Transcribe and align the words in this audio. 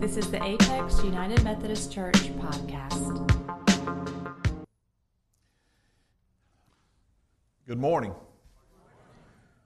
This 0.00 0.16
is 0.16 0.30
the 0.30 0.42
Apex 0.42 1.04
United 1.04 1.44
Methodist 1.44 1.92
Church 1.92 2.34
podcast. 2.38 3.28
Good 7.66 7.78
morning. 7.78 8.14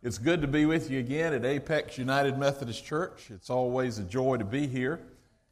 It's 0.02 0.18
good 0.18 0.40
to 0.40 0.48
be 0.48 0.66
with 0.66 0.90
you 0.90 0.98
again 0.98 1.34
at 1.34 1.44
Apex 1.44 1.98
United 1.98 2.36
Methodist 2.36 2.84
Church. 2.84 3.30
It's 3.30 3.48
always 3.48 4.00
a 4.00 4.02
joy 4.02 4.38
to 4.38 4.44
be 4.44 4.66
here. 4.66 4.98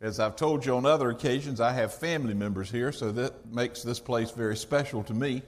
As 0.01 0.19
I've 0.19 0.35
told 0.35 0.67
you 0.67 0.75
on 0.75 0.85
other 0.85 1.11
occasions, 1.11 1.61
I 1.61 1.71
have 1.75 1.95
family 1.95 2.35
members 2.35 2.69
here, 2.69 2.91
so 2.91 3.13
that 3.13 3.47
makes 3.53 3.85
this 3.85 4.01
place 4.01 4.33
very 4.33 4.57
special 4.57 5.05
to 5.05 5.15
me. 5.15 5.43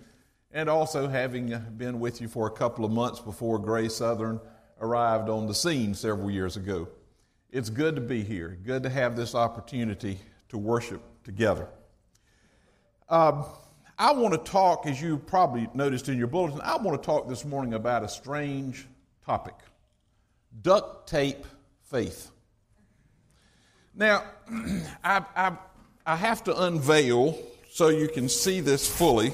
And 0.53 0.69
also, 0.69 1.09
having 1.09 1.53
uh, 1.53 1.59
been 1.77 1.98
with 1.98 2.21
you 2.21 2.29
for 2.29 2.46
a 2.46 2.53
couple 2.53 2.85
of 2.85 2.93
months 2.93 3.19
before 3.19 3.59
Gray 3.59 3.89
Southern 3.89 4.41
arrived 4.80 5.29
on 5.29 5.48
the 5.48 5.55
scene 5.55 5.93
several 5.93 6.30
years 6.30 6.57
ago. 6.57 6.87
It's 7.55 7.71
good 7.71 7.95
to 7.95 8.00
be 8.00 8.25
here, 8.25 8.59
good 8.64 8.82
to 8.82 8.89
have 8.89 9.14
this 9.14 9.32
opportunity 9.32 10.18
to 10.49 10.58
worship 10.58 11.00
together. 11.22 11.68
Um, 13.08 13.44
I 13.96 14.13
want 14.13 14.35
to 14.35 14.50
talk, 14.50 14.89
as 14.89 15.00
you 15.00 15.18
probably 15.18 15.68
noticed 15.72 16.08
in 16.08 16.18
your 16.18 16.27
bulletin, 16.27 16.61
I 16.64 16.77
want 16.79 17.00
to 17.00 17.07
talk 17.07 17.29
this 17.29 17.44
morning 17.44 17.75
about 17.75 18.03
a 18.03 18.08
strange 18.08 18.89
topic 19.25 19.54
duct 20.63 21.08
tape 21.08 21.46
faith. 21.85 22.32
Now, 23.94 24.25
I, 25.05 25.22
I, 25.36 25.52
I 26.05 26.16
have 26.16 26.43
to 26.44 26.61
unveil 26.61 27.39
so 27.71 27.86
you 27.86 28.08
can 28.08 28.29
see 28.29 28.58
this 28.58 28.91
fully. 28.91 29.32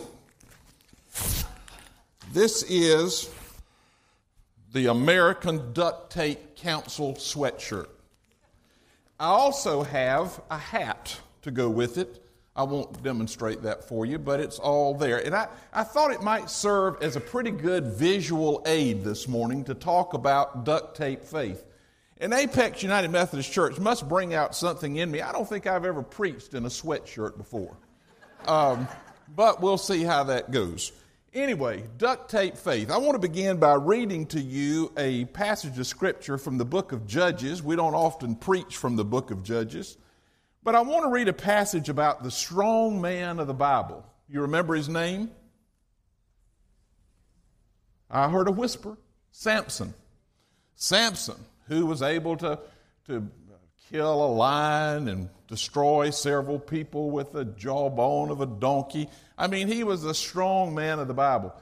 This 2.34 2.64
is 2.68 3.30
the 4.74 4.88
American 4.88 5.72
Duct 5.72 6.12
Tape 6.12 6.54
Council 6.56 7.14
sweatshirt. 7.14 7.86
I 9.20 9.26
also 9.26 9.82
have 9.82 10.40
a 10.50 10.56
hat 10.56 11.20
to 11.42 11.50
go 11.50 11.68
with 11.68 11.98
it. 11.98 12.24
I 12.56 12.62
won't 12.62 13.02
demonstrate 13.02 13.62
that 13.64 13.86
for 13.86 14.06
you, 14.06 14.18
but 14.18 14.40
it's 14.40 14.58
all 14.58 14.94
there. 14.94 15.18
And 15.18 15.34
I, 15.34 15.48
I 15.74 15.84
thought 15.84 16.10
it 16.10 16.22
might 16.22 16.48
serve 16.48 17.02
as 17.02 17.16
a 17.16 17.20
pretty 17.20 17.50
good 17.50 17.84
visual 17.88 18.62
aid 18.64 19.04
this 19.04 19.28
morning 19.28 19.64
to 19.64 19.74
talk 19.74 20.14
about 20.14 20.64
duct 20.64 20.96
tape 20.96 21.22
faith. 21.22 21.62
And 22.16 22.32
Apex 22.32 22.82
United 22.82 23.10
Methodist 23.10 23.52
Church 23.52 23.78
must 23.78 24.08
bring 24.08 24.32
out 24.32 24.56
something 24.56 24.96
in 24.96 25.10
me. 25.10 25.20
I 25.20 25.32
don't 25.32 25.46
think 25.46 25.66
I've 25.66 25.84
ever 25.84 26.02
preached 26.02 26.54
in 26.54 26.64
a 26.64 26.70
sweatshirt 26.70 27.36
before. 27.36 27.76
Um, 28.46 28.88
but 29.36 29.60
we'll 29.60 29.78
see 29.78 30.02
how 30.02 30.24
that 30.24 30.50
goes. 30.50 30.92
Anyway, 31.32 31.84
duct 31.96 32.28
tape 32.28 32.56
faith. 32.56 32.90
I 32.90 32.96
want 32.96 33.12
to 33.12 33.20
begin 33.20 33.58
by 33.58 33.74
reading 33.74 34.26
to 34.26 34.40
you 34.40 34.92
a 34.96 35.26
passage 35.26 35.78
of 35.78 35.86
scripture 35.86 36.38
from 36.38 36.58
the 36.58 36.64
book 36.64 36.90
of 36.90 37.06
Judges. 37.06 37.62
We 37.62 37.76
don't 37.76 37.94
often 37.94 38.34
preach 38.34 38.76
from 38.76 38.96
the 38.96 39.04
book 39.04 39.30
of 39.30 39.44
Judges, 39.44 39.96
but 40.64 40.74
I 40.74 40.80
want 40.80 41.04
to 41.04 41.08
read 41.08 41.28
a 41.28 41.32
passage 41.32 41.88
about 41.88 42.24
the 42.24 42.32
strong 42.32 43.00
man 43.00 43.38
of 43.38 43.46
the 43.46 43.54
Bible. 43.54 44.04
You 44.28 44.42
remember 44.42 44.74
his 44.74 44.88
name? 44.88 45.30
I 48.10 48.28
heard 48.28 48.48
a 48.48 48.52
whisper 48.52 48.98
Samson. 49.30 49.94
Samson, 50.74 51.36
who 51.68 51.86
was 51.86 52.02
able 52.02 52.36
to, 52.38 52.58
to 53.06 53.28
kill 53.90 54.24
a 54.24 54.30
lion 54.32 55.08
and 55.08 55.28
destroy 55.48 56.10
several 56.10 56.58
people 56.58 57.10
with 57.10 57.32
the 57.32 57.44
jawbone 57.44 58.30
of 58.30 58.40
a 58.40 58.46
donkey. 58.46 59.08
I 59.36 59.48
mean, 59.48 59.66
he 59.66 59.82
was 59.82 60.04
a 60.04 60.14
strong 60.14 60.74
man 60.74 61.00
of 61.00 61.08
the 61.08 61.14
Bible. 61.14 61.52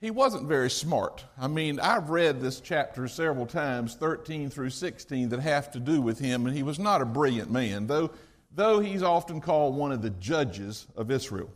He 0.00 0.10
wasn't 0.10 0.48
very 0.48 0.70
smart. 0.70 1.24
I 1.38 1.46
mean, 1.46 1.80
I've 1.80 2.10
read 2.10 2.40
this 2.40 2.60
chapter 2.60 3.06
several 3.06 3.46
times, 3.46 3.94
13 3.96 4.50
through 4.50 4.70
16, 4.70 5.28
that 5.30 5.40
have 5.40 5.70
to 5.72 5.80
do 5.80 6.00
with 6.00 6.18
him, 6.18 6.46
and 6.46 6.56
he 6.56 6.62
was 6.62 6.78
not 6.78 7.02
a 7.02 7.06
brilliant 7.06 7.50
man, 7.50 7.86
though, 7.86 8.10
though 8.50 8.80
he's 8.80 9.02
often 9.02 9.40
called 9.40 9.76
one 9.76 9.92
of 9.92 10.02
the 10.02 10.10
judges 10.10 10.86
of 10.96 11.10
Israel. 11.10 11.50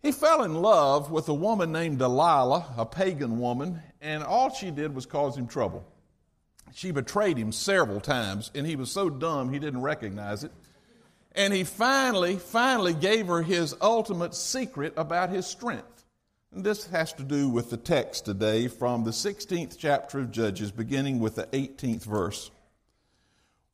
He 0.00 0.12
fell 0.12 0.44
in 0.44 0.54
love 0.54 1.10
with 1.10 1.28
a 1.28 1.34
woman 1.34 1.72
named 1.72 1.98
Delilah, 1.98 2.74
a 2.76 2.86
pagan 2.86 3.40
woman, 3.40 3.82
and 4.00 4.22
all 4.22 4.52
she 4.52 4.70
did 4.70 4.94
was 4.94 5.06
cause 5.06 5.36
him 5.36 5.48
trouble. 5.48 5.84
She 6.74 6.90
betrayed 6.90 7.36
him 7.36 7.52
several 7.52 8.00
times, 8.00 8.50
and 8.54 8.66
he 8.66 8.76
was 8.76 8.90
so 8.90 9.10
dumb 9.10 9.52
he 9.52 9.58
didn't 9.58 9.82
recognize 9.82 10.44
it. 10.44 10.52
And 11.32 11.52
he 11.52 11.64
finally, 11.64 12.36
finally 12.36 12.94
gave 12.94 13.28
her 13.28 13.42
his 13.42 13.74
ultimate 13.80 14.34
secret 14.34 14.94
about 14.96 15.30
his 15.30 15.46
strength. 15.46 16.04
And 16.52 16.64
this 16.64 16.86
has 16.86 17.12
to 17.14 17.22
do 17.22 17.48
with 17.48 17.70
the 17.70 17.76
text 17.76 18.24
today 18.24 18.68
from 18.68 19.04
the 19.04 19.10
16th 19.10 19.76
chapter 19.78 20.20
of 20.20 20.32
Judges, 20.32 20.70
beginning 20.70 21.20
with 21.20 21.34
the 21.34 21.44
18th 21.46 22.04
verse. 22.04 22.50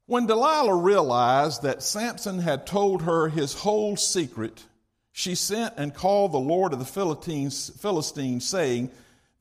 When 0.06 0.26
Delilah 0.26 0.76
realized 0.76 1.62
that 1.62 1.82
Samson 1.82 2.40
had 2.40 2.66
told 2.66 3.02
her 3.02 3.28
his 3.28 3.54
whole 3.54 3.96
secret, 3.96 4.64
she 5.12 5.34
sent 5.34 5.74
and 5.76 5.94
called 5.94 6.32
the 6.32 6.38
Lord 6.38 6.72
of 6.72 6.78
the 6.78 6.84
Philistines, 6.84 7.70
Philistines 7.80 8.46
saying, 8.46 8.90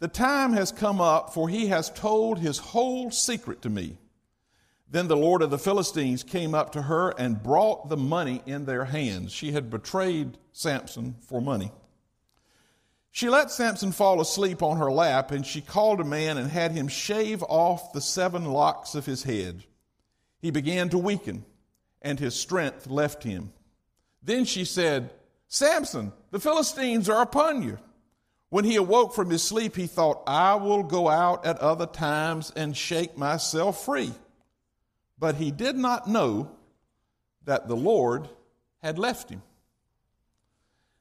The 0.03 0.09
time 0.09 0.51
has 0.51 0.73
come 0.73 0.99
up, 0.99 1.33
for 1.33 1.47
he 1.47 1.67
has 1.67 1.89
told 1.89 2.37
his 2.37 2.57
whole 2.57 3.09
secret 3.09 3.61
to 3.61 3.69
me. 3.69 3.99
Then 4.91 5.07
the 5.07 5.15
Lord 5.15 5.41
of 5.41 5.49
the 5.49 5.57
Philistines 5.57 6.23
came 6.23 6.53
up 6.53 6.73
to 6.73 6.81
her 6.81 7.11
and 7.11 7.41
brought 7.41 7.87
the 7.87 7.95
money 7.95 8.41
in 8.45 8.65
their 8.65 8.83
hands. 8.83 9.31
She 9.31 9.53
had 9.53 9.69
betrayed 9.69 10.37
Samson 10.51 11.15
for 11.21 11.41
money. 11.41 11.71
She 13.11 13.29
let 13.29 13.49
Samson 13.49 13.93
fall 13.93 14.19
asleep 14.19 14.61
on 14.61 14.75
her 14.75 14.91
lap, 14.91 15.31
and 15.31 15.45
she 15.45 15.61
called 15.61 16.01
a 16.01 16.03
man 16.03 16.37
and 16.37 16.51
had 16.51 16.73
him 16.73 16.89
shave 16.89 17.41
off 17.41 17.93
the 17.93 18.01
seven 18.01 18.43
locks 18.43 18.95
of 18.95 19.05
his 19.05 19.23
head. 19.23 19.63
He 20.41 20.51
began 20.51 20.89
to 20.89 20.97
weaken, 20.97 21.45
and 22.01 22.19
his 22.19 22.35
strength 22.35 22.87
left 22.87 23.23
him. 23.23 23.53
Then 24.21 24.43
she 24.43 24.65
said, 24.65 25.11
Samson, 25.47 26.11
the 26.31 26.41
Philistines 26.41 27.07
are 27.07 27.21
upon 27.21 27.63
you. 27.63 27.79
When 28.53 28.65
he 28.65 28.75
awoke 28.75 29.15
from 29.15 29.31
his 29.31 29.41
sleep, 29.41 29.75
he 29.75 29.87
thought, 29.87 30.21
I 30.27 30.53
will 30.53 30.83
go 30.83 31.09
out 31.09 31.43
at 31.43 31.57
other 31.57 31.87
times 31.87 32.53
and 32.55 32.77
shake 32.77 33.17
myself 33.17 33.83
free. 33.83 34.11
But 35.17 35.37
he 35.37 35.49
did 35.49 35.75
not 35.75 36.07
know 36.07 36.51
that 37.45 37.67
the 37.67 37.75
Lord 37.75 38.29
had 38.83 38.99
left 38.99 39.31
him. 39.31 39.41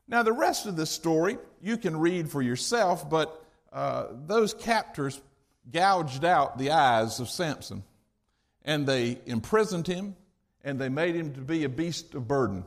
Now, 0.09 0.23
the 0.23 0.33
rest 0.33 0.65
of 0.65 0.77
this 0.77 0.91
story 0.91 1.37
you 1.61 1.77
can 1.77 2.01
read 2.01 2.31
for 2.31 2.41
yourself, 2.41 3.11
but 3.11 3.45
uh, 3.71 4.07
those 4.27 4.55
captors 4.55 5.21
gouged 5.71 6.25
out 6.25 6.57
the 6.57 6.71
eyes 6.71 7.21
of 7.21 7.29
Samson, 7.29 7.83
and 8.65 8.87
they 8.87 9.19
imprisoned 9.27 9.87
him, 9.87 10.17
and 10.65 10.79
they 10.79 10.89
made 10.89 11.15
him 11.15 11.35
to 11.35 11.43
be 11.43 11.65
a 11.65 11.69
beast 11.69 12.15
of 12.15 12.27
burden. 12.27 12.65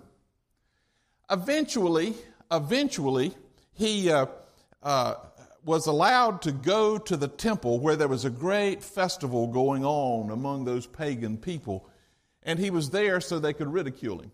Eventually, 1.31 2.13
eventually, 2.51 3.33
he 3.73 4.11
uh, 4.11 4.27
uh, 4.85 5.15
was 5.65 5.87
allowed 5.87 6.43
to 6.43 6.51
go 6.51 6.97
to 6.99 7.17
the 7.17 7.27
temple 7.27 7.79
where 7.79 7.95
there 7.95 8.07
was 8.07 8.23
a 8.23 8.29
great 8.29 8.83
festival 8.83 9.47
going 9.47 9.83
on 9.83 10.29
among 10.29 10.63
those 10.63 10.85
pagan 10.85 11.37
people. 11.37 11.89
And 12.43 12.59
he 12.59 12.69
was 12.69 12.91
there 12.91 13.19
so 13.19 13.39
they 13.39 13.53
could 13.53 13.73
ridicule 13.73 14.19
him. 14.19 14.31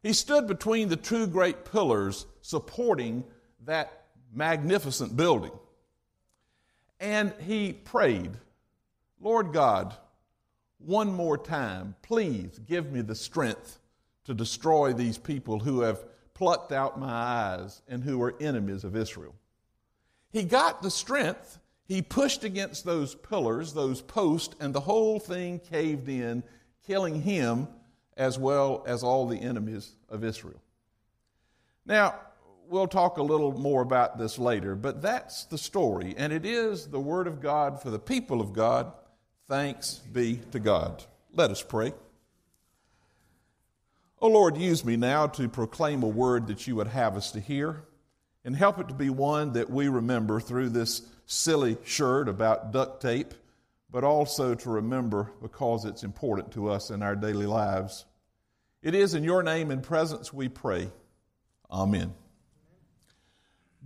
He 0.00 0.12
stood 0.12 0.46
between 0.46 0.88
the 0.88 0.96
two 0.96 1.26
great 1.26 1.64
pillars 1.64 2.24
supporting 2.40 3.24
that 3.66 4.04
magnificent 4.32 5.16
building. 5.16 5.50
And 7.00 7.34
he 7.40 7.72
prayed, 7.72 8.30
Lord 9.20 9.52
God, 9.52 9.94
one 10.78 11.12
more 11.12 11.36
time, 11.36 11.96
please 12.00 12.60
give 12.60 12.92
me 12.92 13.00
the 13.00 13.16
strength 13.16 13.80
to 14.24 14.34
destroy 14.34 14.92
these 14.92 15.18
people 15.18 15.58
who 15.58 15.80
have 15.80 16.04
plucked 16.32 16.70
out 16.70 17.00
my 17.00 17.10
eyes 17.10 17.82
and 17.88 18.04
who 18.04 18.22
are 18.22 18.34
enemies 18.40 18.84
of 18.84 18.94
Israel. 18.94 19.34
He 20.30 20.44
got 20.44 20.82
the 20.82 20.90
strength. 20.90 21.58
He 21.86 22.02
pushed 22.02 22.44
against 22.44 22.84
those 22.84 23.14
pillars, 23.14 23.72
those 23.72 24.00
posts, 24.00 24.54
and 24.60 24.72
the 24.72 24.80
whole 24.80 25.18
thing 25.18 25.58
caved 25.58 26.08
in, 26.08 26.44
killing 26.86 27.22
him 27.22 27.68
as 28.16 28.38
well 28.38 28.84
as 28.86 29.02
all 29.02 29.26
the 29.26 29.40
enemies 29.40 29.94
of 30.08 30.22
Israel. 30.22 30.62
Now, 31.84 32.14
we'll 32.68 32.86
talk 32.86 33.18
a 33.18 33.22
little 33.22 33.52
more 33.58 33.82
about 33.82 34.18
this 34.18 34.38
later, 34.38 34.76
but 34.76 35.02
that's 35.02 35.44
the 35.46 35.58
story, 35.58 36.14
and 36.16 36.32
it 36.32 36.44
is 36.44 36.86
the 36.86 37.00
Word 37.00 37.26
of 37.26 37.40
God 37.40 37.82
for 37.82 37.90
the 37.90 37.98
people 37.98 38.40
of 38.40 38.52
God. 38.52 38.92
Thanks 39.48 40.00
be 40.12 40.40
to 40.52 40.60
God. 40.60 41.02
Let 41.34 41.50
us 41.50 41.62
pray. 41.62 41.92
Oh 44.22 44.28
Lord, 44.28 44.56
use 44.56 44.84
me 44.84 44.96
now 44.96 45.26
to 45.28 45.48
proclaim 45.48 46.02
a 46.02 46.08
word 46.08 46.46
that 46.48 46.66
you 46.66 46.76
would 46.76 46.88
have 46.88 47.16
us 47.16 47.32
to 47.32 47.40
hear 47.40 47.84
and 48.44 48.56
help 48.56 48.78
it 48.78 48.88
to 48.88 48.94
be 48.94 49.10
one 49.10 49.52
that 49.52 49.70
we 49.70 49.88
remember 49.88 50.40
through 50.40 50.70
this 50.70 51.02
silly 51.26 51.76
shirt 51.84 52.28
about 52.28 52.72
duct 52.72 53.02
tape, 53.02 53.34
but 53.90 54.04
also 54.04 54.54
to 54.54 54.70
remember 54.70 55.32
because 55.42 55.84
it's 55.84 56.02
important 56.02 56.52
to 56.52 56.70
us 56.70 56.90
in 56.90 57.02
our 57.02 57.16
daily 57.16 57.46
lives. 57.46 58.04
It 58.82 58.94
is 58.94 59.14
in 59.14 59.24
your 59.24 59.42
name 59.42 59.70
and 59.70 59.82
presence 59.82 60.32
we 60.32 60.48
pray. 60.48 60.90
Amen. 61.70 62.14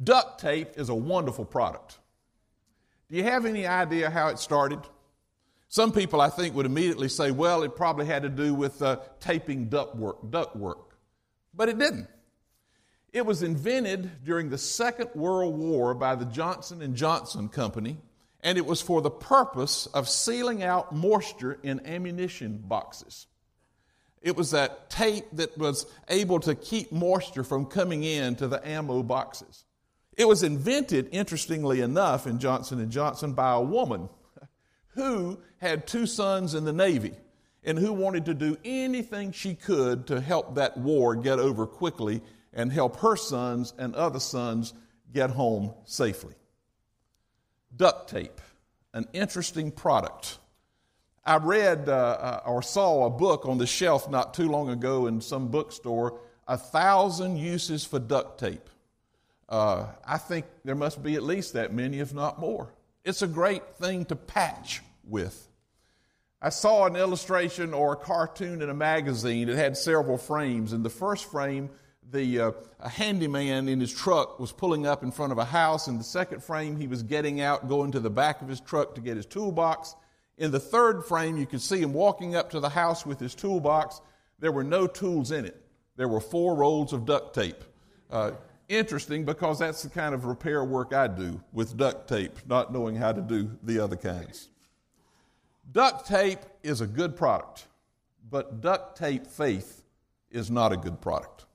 Duct 0.02 0.40
tape 0.40 0.70
is 0.76 0.88
a 0.88 0.94
wonderful 0.94 1.44
product. 1.44 1.98
Do 3.08 3.16
you 3.16 3.24
have 3.24 3.44
any 3.44 3.66
idea 3.66 4.10
how 4.10 4.28
it 4.28 4.38
started? 4.38 4.80
Some 5.68 5.92
people, 5.92 6.20
I 6.20 6.30
think, 6.30 6.54
would 6.54 6.66
immediately 6.66 7.08
say, 7.08 7.30
well, 7.30 7.62
it 7.62 7.76
probably 7.76 8.06
had 8.06 8.22
to 8.22 8.28
do 8.28 8.54
with 8.54 8.80
uh, 8.80 8.98
taping 9.20 9.68
duct 9.68 9.96
work, 9.96 10.18
duct 10.30 10.56
work. 10.56 10.96
But 11.52 11.68
it 11.68 11.78
didn't. 11.78 12.08
It 13.14 13.24
was 13.24 13.44
invented 13.44 14.24
during 14.24 14.50
the 14.50 14.58
Second 14.58 15.10
World 15.14 15.56
War 15.56 15.94
by 15.94 16.16
the 16.16 16.24
Johnson 16.24 16.94
& 16.94 16.96
Johnson 16.96 17.48
Company, 17.48 17.96
and 18.42 18.58
it 18.58 18.66
was 18.66 18.82
for 18.82 19.00
the 19.00 19.10
purpose 19.10 19.86
of 19.86 20.08
sealing 20.08 20.64
out 20.64 20.92
moisture 20.92 21.60
in 21.62 21.86
ammunition 21.86 22.58
boxes. 22.66 23.28
It 24.20 24.34
was 24.34 24.50
that 24.50 24.90
tape 24.90 25.26
that 25.34 25.56
was 25.56 25.86
able 26.08 26.40
to 26.40 26.56
keep 26.56 26.90
moisture 26.90 27.44
from 27.44 27.66
coming 27.66 28.02
into 28.02 28.48
the 28.48 28.66
ammo 28.66 29.04
boxes. 29.04 29.64
It 30.16 30.26
was 30.26 30.42
invented, 30.42 31.08
interestingly 31.12 31.82
enough, 31.82 32.26
in 32.26 32.40
Johnson 32.40 32.90
& 32.90 32.90
Johnson 32.90 33.32
by 33.32 33.52
a 33.52 33.62
woman 33.62 34.08
who 34.88 35.38
had 35.58 35.86
two 35.86 36.06
sons 36.06 36.54
in 36.54 36.64
the 36.64 36.72
Navy 36.72 37.12
and 37.62 37.78
who 37.78 37.92
wanted 37.92 38.24
to 38.24 38.34
do 38.34 38.58
anything 38.64 39.30
she 39.30 39.54
could 39.54 40.08
to 40.08 40.20
help 40.20 40.56
that 40.56 40.76
war 40.76 41.14
get 41.14 41.38
over 41.38 41.64
quickly 41.64 42.20
and 42.54 42.72
help 42.72 42.96
her 43.00 43.16
sons 43.16 43.74
and 43.76 43.94
other 43.94 44.20
sons 44.20 44.72
get 45.12 45.30
home 45.30 45.74
safely. 45.84 46.34
Duct 47.76 48.08
tape, 48.08 48.40
an 48.92 49.06
interesting 49.12 49.70
product. 49.70 50.38
I 51.24 51.36
read 51.36 51.88
uh, 51.88 51.92
uh 51.92 52.40
or 52.46 52.62
saw 52.62 53.06
a 53.06 53.10
book 53.10 53.46
on 53.46 53.58
the 53.58 53.66
shelf 53.66 54.08
not 54.08 54.34
too 54.34 54.48
long 54.48 54.68
ago 54.70 55.06
in 55.06 55.20
some 55.20 55.48
bookstore, 55.48 56.20
A 56.46 56.56
Thousand 56.56 57.36
Uses 57.38 57.84
for 57.84 57.98
Duct 57.98 58.38
Tape. 58.38 58.68
Uh, 59.48 59.86
I 60.06 60.18
think 60.18 60.46
there 60.64 60.74
must 60.74 61.02
be 61.02 61.16
at 61.16 61.22
least 61.22 61.52
that 61.54 61.72
many, 61.72 61.98
if 61.98 62.14
not 62.14 62.38
more. 62.38 62.72
It's 63.04 63.22
a 63.22 63.26
great 63.26 63.76
thing 63.76 64.04
to 64.06 64.16
patch 64.16 64.80
with. 65.04 65.48
I 66.40 66.50
saw 66.50 66.86
an 66.86 66.96
illustration 66.96 67.72
or 67.72 67.94
a 67.94 67.96
cartoon 67.96 68.62
in 68.62 68.68
a 68.68 68.74
magazine. 68.74 69.48
It 69.48 69.56
had 69.56 69.76
several 69.76 70.18
frames. 70.18 70.72
In 70.72 70.82
the 70.82 70.90
first 70.90 71.30
frame, 71.30 71.70
the 72.10 72.40
uh, 72.40 72.52
a 72.80 72.88
handyman 72.88 73.68
in 73.68 73.80
his 73.80 73.92
truck 73.92 74.38
was 74.38 74.52
pulling 74.52 74.86
up 74.86 75.02
in 75.02 75.10
front 75.10 75.32
of 75.32 75.38
a 75.38 75.44
house. 75.44 75.88
In 75.88 75.98
the 75.98 76.04
second 76.04 76.42
frame, 76.42 76.76
he 76.76 76.86
was 76.86 77.02
getting 77.02 77.40
out, 77.40 77.68
going 77.68 77.92
to 77.92 78.00
the 78.00 78.10
back 78.10 78.42
of 78.42 78.48
his 78.48 78.60
truck 78.60 78.94
to 78.94 79.00
get 79.00 79.16
his 79.16 79.26
toolbox. 79.26 79.94
In 80.36 80.50
the 80.50 80.60
third 80.60 81.04
frame, 81.04 81.36
you 81.36 81.46
could 81.46 81.60
see 81.60 81.80
him 81.80 81.92
walking 81.92 82.34
up 82.34 82.50
to 82.50 82.60
the 82.60 82.68
house 82.68 83.06
with 83.06 83.20
his 83.20 83.34
toolbox. 83.34 84.00
There 84.38 84.52
were 84.52 84.64
no 84.64 84.86
tools 84.86 85.30
in 85.30 85.44
it. 85.44 85.60
There 85.96 86.08
were 86.08 86.20
four 86.20 86.56
rolls 86.56 86.92
of 86.92 87.06
duct 87.06 87.34
tape. 87.34 87.64
Uh, 88.10 88.32
interesting 88.68 89.24
because 89.24 89.58
that's 89.58 89.82
the 89.82 89.88
kind 89.88 90.14
of 90.14 90.24
repair 90.24 90.64
work 90.64 90.92
I 90.92 91.06
do 91.06 91.40
with 91.52 91.76
duct 91.76 92.08
tape, 92.08 92.36
not 92.46 92.72
knowing 92.72 92.96
how 92.96 93.12
to 93.12 93.20
do 93.20 93.50
the 93.62 93.78
other 93.78 93.96
kinds. 93.96 94.48
Duct 95.70 96.06
tape 96.06 96.40
is 96.62 96.80
a 96.80 96.86
good 96.86 97.16
product, 97.16 97.66
but 98.30 98.60
duct 98.60 98.98
tape 98.98 99.26
faith 99.26 99.82
is 100.30 100.50
not 100.50 100.72
a 100.72 100.76
good 100.76 101.00
product. 101.00 101.46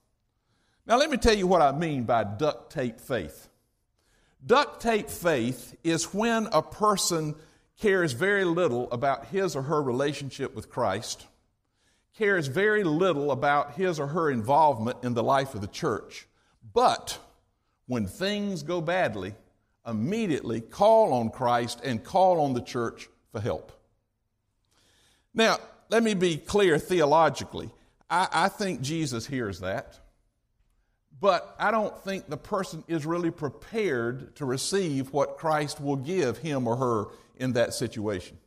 Now, 0.90 0.98
let 0.98 1.12
me 1.12 1.18
tell 1.18 1.36
you 1.36 1.46
what 1.46 1.62
I 1.62 1.72
mean 1.72 2.06
by 2.06 2.24
duct 2.24 2.72
tape 2.74 3.00
faith. 3.00 3.48
Duct 4.44 4.82
tape 4.82 5.08
faith 5.08 5.78
is 5.84 6.16
when 6.16 6.48
a 6.48 6.64
person 6.64 7.36
cares 7.80 8.14
very 8.14 8.44
little 8.44 8.92
about 8.92 9.28
his 9.28 9.56
or 9.56 9.62
her 9.62 9.84
relationship 9.84 10.56
with 10.56 10.68
Christ, 10.68 11.28
cares 12.18 12.48
very 12.48 12.84
little 12.84 13.30
about 13.30 13.76
his 13.76 14.00
or 14.00 14.08
her 14.08 14.32
involvement 14.32 14.98
in 15.04 15.14
the 15.14 15.22
life 15.22 15.54
of 15.54 15.62
the 15.62 15.68
church, 15.68 16.28
but 16.74 17.20
when 17.86 18.08
things 18.08 18.64
go 18.64 18.82
badly, 18.82 19.36
immediately 19.86 20.60
call 20.60 21.14
on 21.14 21.30
Christ 21.30 21.82
and 21.84 22.04
call 22.04 22.42
on 22.42 22.54
the 22.54 22.64
church 22.64 23.08
for 23.32 23.40
help. 23.40 23.72
Now, 25.36 25.60
let 25.90 26.02
me 26.02 26.16
be 26.16 26.38
clear 26.38 26.80
theologically. 26.80 27.70
I, 28.10 28.28
I, 28.32 28.50
think 28.50 28.82
Jesus 28.82 29.28
hears 29.28 29.60
that, 29.60 30.00
but 31.22 31.56
I 31.60 31.72
don't 31.72 31.98
think 32.04 32.30
the 32.30 32.38
person 32.38 32.84
is 32.88 33.06
really 33.06 33.32
prepared 33.32 34.36
to 34.38 34.46
receive 34.46 35.12
what 35.12 35.38
Christ 35.38 35.82
will 35.82 35.98
give 35.98 36.38
him 36.38 36.68
or 36.68 36.76
her 36.78 37.06
in 37.38 37.54
that 37.54 37.74
situation. 37.74 38.38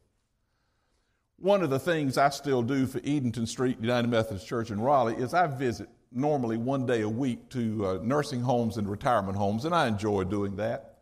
One 1.39 1.63
of 1.63 1.71
the 1.71 1.79
things 1.79 2.17
I 2.17 2.31
still 2.31 2.63
do 2.63 2.87
for 2.87 2.99
Edenton 2.99 3.47
Street 3.47 3.79
United 3.81 4.09
Methodist 4.09 4.47
Church 4.47 4.71
in 4.71 4.81
Raleigh 4.81 5.17
is 5.17 5.35
I 5.35 5.49
visit 5.49 5.89
normally 6.13 6.57
one 6.57 6.87
day 6.87 7.01
a 7.01 7.09
week 7.09 7.49
to 7.51 7.87
uh, 7.87 7.99
nursing 8.03 8.43
homes 8.43 8.77
and 8.77 8.89
retirement 8.89 9.37
homes, 9.37 9.65
and 9.65 9.75
I 9.75 9.89
enjoy 9.89 10.25
doing 10.25 10.57
that. 10.57 10.99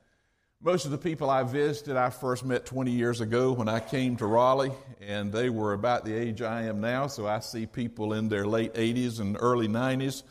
Most 0.63 0.85
of 0.85 0.91
the 0.91 0.99
people 0.99 1.31
I 1.31 1.43
visited, 1.43 1.97
I 1.97 2.11
first 2.11 2.45
met 2.45 2.67
20 2.67 2.91
years 2.91 3.21
ago 3.21 3.53
when 3.53 3.69
I 3.69 3.81
came 3.81 4.17
to 4.17 4.27
Raleigh, 4.27 4.73
and 5.01 5.33
they 5.33 5.51
were 5.51 5.73
about 5.73 6.05
the 6.05 6.15
age 6.15 6.43
I 6.43 6.65
am 6.65 6.81
now, 6.81 7.07
so 7.07 7.27
I 7.27 7.41
see 7.41 7.67
people 7.67 8.13
in 8.13 8.29
their 8.29 8.47
late 8.47 8.75
80s 8.75 9.21
and 9.21 9.37
early 9.41 9.69
90s, 9.69 10.23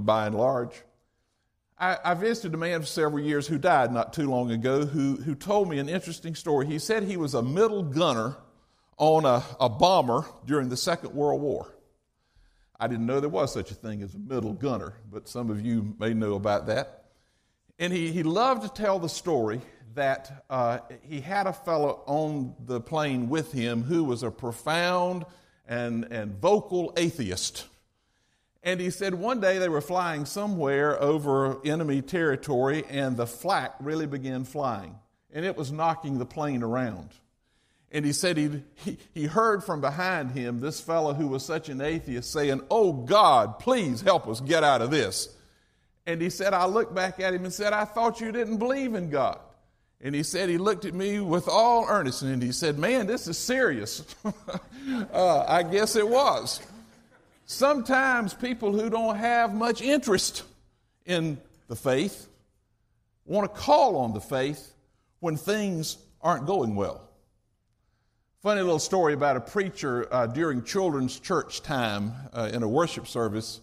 by 0.00 0.26
and 0.26 0.34
large. 0.34 0.82
I, 1.78 1.98
I 2.04 2.14
visited 2.14 2.54
a 2.54 2.56
man 2.56 2.80
for 2.80 2.86
several 2.86 3.22
years 3.22 3.46
who 3.46 3.58
died 3.58 3.92
not 3.92 4.12
too 4.12 4.30
long 4.30 4.50
ago 4.50 4.86
who, 4.86 5.16
who 5.16 5.34
told 5.34 5.68
me 5.68 5.78
an 5.78 5.88
interesting 5.88 6.34
story. 6.34 6.66
He 6.66 6.78
said 6.78 7.02
he 7.02 7.16
was 7.16 7.34
a 7.34 7.42
middle 7.42 7.82
gunner 7.82 8.36
on 8.98 9.24
a, 9.24 9.42
a 9.58 9.68
bomber 9.68 10.24
during 10.46 10.68
the 10.68 10.76
Second 10.76 11.14
World 11.14 11.40
War. 11.40 11.66
I 12.78 12.86
didn't 12.86 13.06
know 13.06 13.20
there 13.20 13.28
was 13.28 13.52
such 13.52 13.70
a 13.70 13.74
thing 13.74 14.02
as 14.02 14.14
a 14.14 14.18
middle 14.18 14.52
gunner, 14.52 14.94
but 15.10 15.28
some 15.28 15.50
of 15.50 15.64
you 15.64 15.94
may 15.98 16.14
know 16.14 16.34
about 16.34 16.66
that. 16.66 17.04
And 17.78 17.92
he, 17.92 18.12
he 18.12 18.22
loved 18.22 18.62
to 18.62 18.68
tell 18.68 18.98
the 18.98 19.08
story 19.08 19.60
that 19.94 20.44
uh, 20.48 20.78
he 21.02 21.20
had 21.20 21.46
a 21.46 21.52
fellow 21.52 22.02
on 22.06 22.54
the 22.64 22.80
plane 22.80 23.28
with 23.28 23.52
him 23.52 23.82
who 23.82 24.04
was 24.04 24.22
a 24.22 24.30
profound 24.30 25.24
and, 25.66 26.04
and 26.10 26.40
vocal 26.40 26.92
atheist. 26.96 27.66
And 28.62 28.80
he 28.80 28.90
said 28.90 29.14
one 29.14 29.40
day 29.40 29.58
they 29.58 29.68
were 29.68 29.80
flying 29.80 30.24
somewhere 30.24 31.00
over 31.00 31.58
enemy 31.66 32.00
territory, 32.00 32.84
and 32.88 33.16
the 33.16 33.26
flak 33.26 33.74
really 33.80 34.06
began 34.06 34.44
flying, 34.44 34.96
and 35.32 35.44
it 35.44 35.56
was 35.56 35.72
knocking 35.72 36.18
the 36.18 36.26
plane 36.26 36.62
around. 36.62 37.10
And 37.90 38.06
he 38.06 38.12
said 38.12 38.38
he, 38.38 38.96
he 39.12 39.26
heard 39.26 39.62
from 39.62 39.82
behind 39.82 40.30
him 40.30 40.60
this 40.60 40.80
fellow 40.80 41.12
who 41.12 41.28
was 41.28 41.44
such 41.44 41.68
an 41.68 41.82
atheist 41.82 42.32
saying, 42.32 42.62
Oh 42.70 42.92
God, 42.92 43.58
please 43.58 44.00
help 44.00 44.26
us 44.28 44.40
get 44.40 44.64
out 44.64 44.80
of 44.80 44.90
this. 44.90 45.28
And 46.06 46.20
he 46.20 46.30
said, 46.30 46.54
I 46.54 46.64
looked 46.64 46.94
back 46.94 47.20
at 47.20 47.34
him 47.34 47.44
and 47.44 47.52
said, 47.52 47.74
I 47.74 47.84
thought 47.84 48.20
you 48.20 48.32
didn't 48.32 48.56
believe 48.56 48.94
in 48.94 49.10
God. 49.10 49.38
And 50.00 50.14
he 50.14 50.22
said, 50.22 50.48
he 50.48 50.58
looked 50.58 50.84
at 50.84 50.94
me 50.94 51.20
with 51.20 51.46
all 51.48 51.86
earnestness 51.86 52.32
and 52.32 52.42
he 52.42 52.50
said, 52.50 52.78
Man, 52.78 53.06
this 53.06 53.28
is 53.28 53.36
serious. 53.36 54.02
uh, 55.12 55.44
I 55.46 55.62
guess 55.62 55.94
it 55.94 56.08
was. 56.08 56.60
Sometimes 57.52 58.32
people 58.32 58.72
who 58.72 58.88
don't 58.88 59.16
have 59.16 59.54
much 59.54 59.82
interest 59.82 60.42
in 61.04 61.36
the 61.68 61.76
faith 61.76 62.26
want 63.26 63.44
to 63.52 63.60
call 63.60 63.96
on 63.96 64.14
the 64.14 64.22
faith 64.22 64.72
when 65.20 65.36
things 65.36 65.98
aren't 66.22 66.46
going 66.46 66.74
well. 66.74 67.06
Funny 68.40 68.62
little 68.62 68.78
story 68.78 69.12
about 69.12 69.36
a 69.36 69.40
preacher 69.40 70.08
uh, 70.10 70.26
during 70.28 70.64
children's 70.64 71.20
church 71.20 71.60
time 71.60 72.14
uh, 72.32 72.50
in 72.54 72.62
a 72.62 72.68
worship 72.68 73.06
service 73.06 73.60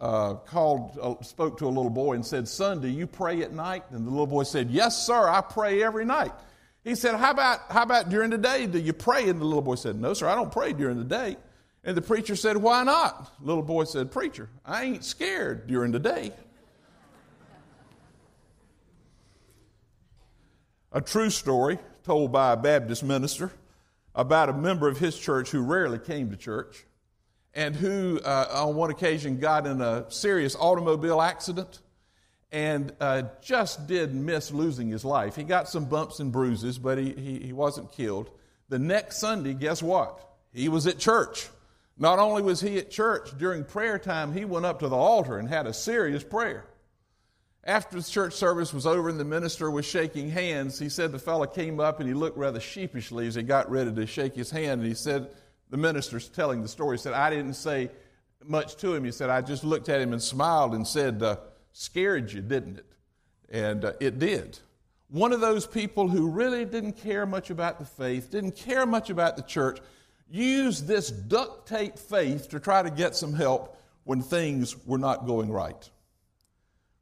uh, 0.00 0.34
called, 0.34 0.98
uh, 1.00 1.22
spoke 1.22 1.58
to 1.58 1.66
a 1.66 1.68
little 1.68 1.90
boy 1.90 2.14
and 2.14 2.24
said, 2.24 2.48
Son, 2.48 2.80
do 2.80 2.88
you 2.88 3.06
pray 3.06 3.42
at 3.42 3.52
night? 3.52 3.84
And 3.90 4.06
the 4.06 4.10
little 4.10 4.26
boy 4.26 4.44
said, 4.44 4.70
Yes, 4.70 5.06
sir, 5.06 5.28
I 5.28 5.42
pray 5.42 5.82
every 5.82 6.06
night. 6.06 6.32
He 6.84 6.94
said, 6.94 7.14
How 7.14 7.32
about, 7.32 7.60
how 7.68 7.82
about 7.82 8.08
during 8.08 8.30
the 8.30 8.38
day? 8.38 8.66
Do 8.66 8.78
you 8.78 8.94
pray? 8.94 9.28
And 9.28 9.38
the 9.38 9.44
little 9.44 9.60
boy 9.60 9.74
said, 9.74 10.00
No, 10.00 10.14
sir, 10.14 10.26
I 10.26 10.34
don't 10.34 10.50
pray 10.50 10.72
during 10.72 10.96
the 10.96 11.04
day. 11.04 11.36
And 11.86 11.96
the 11.96 12.02
preacher 12.02 12.34
said, 12.34 12.56
Why 12.56 12.82
not? 12.82 13.32
Little 13.40 13.62
boy 13.62 13.84
said, 13.84 14.10
Preacher, 14.10 14.50
I 14.64 14.82
ain't 14.82 15.04
scared 15.04 15.68
during 15.68 15.92
the 15.92 16.00
day. 16.00 16.32
A 20.90 21.00
true 21.00 21.30
story 21.30 21.78
told 22.02 22.32
by 22.32 22.54
a 22.54 22.56
Baptist 22.56 23.04
minister 23.04 23.52
about 24.16 24.48
a 24.48 24.52
member 24.52 24.88
of 24.88 24.98
his 24.98 25.16
church 25.16 25.50
who 25.50 25.60
rarely 25.60 25.98
came 25.98 26.30
to 26.30 26.36
church 26.36 26.84
and 27.54 27.76
who, 27.76 28.18
uh, 28.24 28.48
on 28.50 28.74
one 28.74 28.90
occasion, 28.90 29.38
got 29.38 29.66
in 29.66 29.80
a 29.80 30.10
serious 30.10 30.56
automobile 30.56 31.22
accident 31.22 31.80
and 32.50 32.92
uh, 33.00 33.22
just 33.42 33.86
did 33.86 34.12
miss 34.12 34.50
losing 34.50 34.88
his 34.88 35.04
life. 35.04 35.36
He 35.36 35.44
got 35.44 35.68
some 35.68 35.84
bumps 35.84 36.18
and 36.18 36.32
bruises, 36.32 36.78
but 36.78 36.98
he, 36.98 37.12
he, 37.12 37.38
he 37.38 37.52
wasn't 37.52 37.92
killed. 37.92 38.30
The 38.70 38.78
next 38.78 39.18
Sunday, 39.18 39.54
guess 39.54 39.82
what? 39.82 40.18
He 40.52 40.68
was 40.68 40.88
at 40.88 40.98
church. 40.98 41.48
Not 41.98 42.18
only 42.18 42.42
was 42.42 42.60
he 42.60 42.78
at 42.78 42.90
church, 42.90 43.30
during 43.38 43.64
prayer 43.64 43.98
time, 43.98 44.32
he 44.32 44.44
went 44.44 44.66
up 44.66 44.80
to 44.80 44.88
the 44.88 44.96
altar 44.96 45.38
and 45.38 45.48
had 45.48 45.66
a 45.66 45.72
serious 45.72 46.22
prayer. 46.22 46.66
After 47.64 47.96
the 47.96 48.02
church 48.02 48.34
service 48.34 48.72
was 48.72 48.86
over 48.86 49.08
and 49.08 49.18
the 49.18 49.24
minister 49.24 49.70
was 49.70 49.86
shaking 49.86 50.28
hands, 50.30 50.78
he 50.78 50.88
said 50.88 51.10
the 51.10 51.18
fellow 51.18 51.46
came 51.46 51.80
up 51.80 51.98
and 51.98 52.08
he 52.08 52.14
looked 52.14 52.36
rather 52.36 52.60
sheepishly 52.60 53.26
as 53.26 53.34
he 53.34 53.42
got 53.42 53.70
ready 53.70 53.92
to 53.92 54.06
shake 54.06 54.36
his 54.36 54.50
hand. 54.50 54.82
And 54.82 54.88
he 54.88 54.94
said, 54.94 55.30
the 55.70 55.76
minister's 55.76 56.28
telling 56.28 56.62
the 56.62 56.68
story, 56.68 56.96
he 56.96 57.02
said, 57.02 57.14
I 57.14 57.30
didn't 57.30 57.54
say 57.54 57.90
much 58.44 58.76
to 58.76 58.94
him. 58.94 59.04
He 59.04 59.10
said, 59.10 59.30
I 59.30 59.40
just 59.40 59.64
looked 59.64 59.88
at 59.88 60.00
him 60.00 60.12
and 60.12 60.22
smiled 60.22 60.74
and 60.74 60.86
said, 60.86 61.22
uh, 61.22 61.36
Scared 61.72 62.32
you, 62.32 62.40
didn't 62.40 62.78
it? 62.78 62.86
And 63.50 63.84
uh, 63.84 63.92
it 64.00 64.18
did. 64.18 64.58
one 65.08 65.32
of 65.32 65.40
those 65.40 65.66
people 65.66 66.08
who 66.08 66.28
really 66.28 66.64
didn't 66.64 66.94
care 66.94 67.26
much 67.26 67.50
about 67.50 67.78
the 67.78 67.84
faith, 67.84 68.30
didn't 68.30 68.56
care 68.56 68.86
much 68.86 69.10
about 69.10 69.36
the 69.36 69.42
church, 69.42 69.78
used 70.30 70.86
this 70.86 71.10
duct 71.10 71.68
tape 71.68 71.98
faith 71.98 72.50
to 72.50 72.60
try 72.60 72.82
to 72.82 72.90
get 72.90 73.16
some 73.16 73.32
help 73.32 73.80
when 74.04 74.22
things 74.22 74.76
were 74.86 74.98
not 74.98 75.26
going 75.26 75.50
right. 75.50 75.90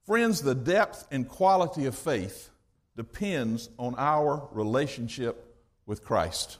Friends, 0.06 0.42
the 0.42 0.54
depth 0.54 1.06
and 1.10 1.28
quality 1.28 1.86
of 1.86 1.96
faith 1.96 2.50
depends 2.96 3.70
on 3.78 3.94
our 3.96 4.48
relationship 4.52 5.56
with 5.86 6.04
Christ. 6.04 6.58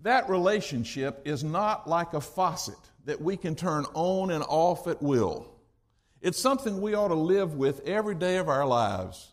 That 0.00 0.28
relationship 0.28 1.22
is 1.24 1.44
not 1.44 1.88
like 1.88 2.14
a 2.14 2.20
faucet 2.20 2.78
that 3.04 3.20
we 3.20 3.36
can 3.36 3.54
turn 3.54 3.84
on 3.94 4.30
and 4.30 4.44
off 4.48 4.86
at 4.86 5.02
will. 5.02 5.48
It's 6.20 6.40
something 6.40 6.80
we 6.80 6.94
ought 6.94 7.08
to 7.08 7.14
live 7.14 7.54
with 7.54 7.86
every 7.86 8.14
day 8.14 8.36
of 8.36 8.48
our 8.48 8.66
lives. 8.66 9.32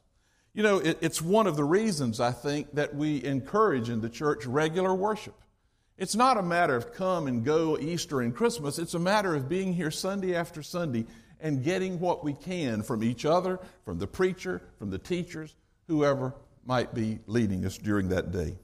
You 0.54 0.64
know, 0.64 0.78
it, 0.80 0.98
it's 1.02 1.22
one 1.22 1.48
of 1.48 1.56
the 1.56 1.64
reasons 1.64 2.20
I 2.20 2.32
think 2.32 2.74
that 2.74 2.96
we 2.96 3.24
encourage 3.24 3.90
in 3.90 4.02
the 4.02 4.10
church 4.10 4.46
regular 4.46 4.94
worship. 4.94 5.36
It's 6.00 6.16
not 6.16 6.38
a 6.38 6.42
matter 6.42 6.78
of 6.78 6.94
come 6.94 7.28
and 7.28 7.44
go 7.44 7.78
Easter 7.78 8.22
and 8.22 8.34
Christmas. 8.34 8.80
It's 8.80 8.94
a 8.94 9.00
matter 9.00 9.36
of 9.36 9.50
being 9.50 9.74
here 9.74 9.92
Sunday 9.92 10.34
after 10.34 10.64
Sunday 10.64 11.06
and 11.42 11.62
getting 11.62 12.00
what 12.00 12.24
we 12.24 12.32
can 12.32 12.84
from 12.84 13.04
each 13.04 13.26
other, 13.26 13.60
from 13.84 14.00
the 14.00 14.08
preacher, 14.08 14.62
from 14.78 14.92
the 14.92 14.98
teachers, 14.98 15.54
whoever 15.88 16.34
might 16.66 16.94
be 16.94 17.20
leading 17.28 17.66
us 17.66 17.78
during 17.78 18.10
that 18.10 18.32
day. 18.32 18.56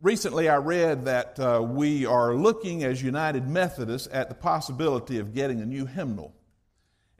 Recently, 0.00 0.48
I 0.48 0.56
read 0.56 1.04
that 1.04 1.38
uh, 1.38 1.62
we 1.62 2.06
are 2.06 2.34
looking 2.34 2.82
as 2.82 3.02
United 3.02 3.46
Methodists 3.46 4.08
at 4.10 4.30
the 4.30 4.34
possibility 4.34 5.18
of 5.18 5.34
getting 5.34 5.60
a 5.60 5.66
new 5.66 5.84
hymnal. 5.84 6.34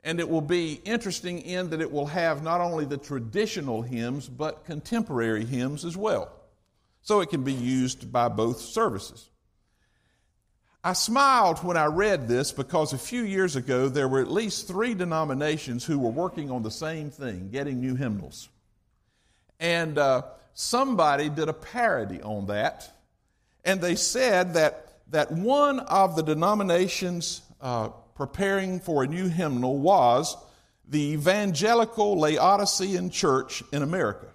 And 0.03 0.19
it 0.19 0.27
will 0.27 0.41
be 0.41 0.81
interesting 0.83 1.41
in 1.41 1.69
that 1.69 1.79
it 1.79 1.91
will 1.91 2.07
have 2.07 2.41
not 2.41 2.59
only 2.59 2.85
the 2.85 2.97
traditional 2.97 3.83
hymns, 3.83 4.27
but 4.27 4.65
contemporary 4.65 5.45
hymns 5.45 5.85
as 5.85 5.95
well. 5.95 6.31
So 7.03 7.19
it 7.21 7.29
can 7.29 7.43
be 7.43 7.53
used 7.53 8.11
by 8.11 8.29
both 8.29 8.59
services. 8.59 9.29
I 10.85 10.93
smiled 10.93 11.59
when 11.59 11.77
I 11.77 11.85
read 11.85 12.27
this 12.27 12.51
because 12.51 12.91
a 12.91 12.97
few 12.97 13.23
years 13.23 13.55
ago 13.55 13.87
there 13.87 14.07
were 14.07 14.19
at 14.19 14.31
least 14.31 14.67
three 14.67 14.93
denominations 14.93 15.85
who 15.85 15.97
were 15.97 16.09
working 16.09 16.51
on 16.51 16.63
the 16.63 16.71
same 16.71 17.09
thing, 17.09 17.49
getting 17.51 17.79
new 17.79 17.95
hymnals. 17.95 18.49
And 19.61 19.97
uh, 19.97 20.23
somebody 20.53 21.29
did 21.29 21.47
a 21.47 21.53
parody 21.53 22.21
on 22.21 22.47
that, 22.47 22.91
and 23.63 23.79
they 23.79 23.95
said 23.95 24.55
that, 24.55 24.97
that 25.11 25.31
one 25.31 25.79
of 25.79 26.17
the 26.17 26.23
denominations 26.23 27.41
uh, 27.61 27.87
preparing 28.15 28.81
for 28.81 29.03
a 29.03 29.07
new 29.07 29.29
hymnal 29.29 29.77
was 29.77 30.35
the 30.85 31.13
Evangelical 31.13 32.19
Laodicean 32.19 33.09
Church 33.09 33.63
in 33.71 33.83
America. 33.83 34.32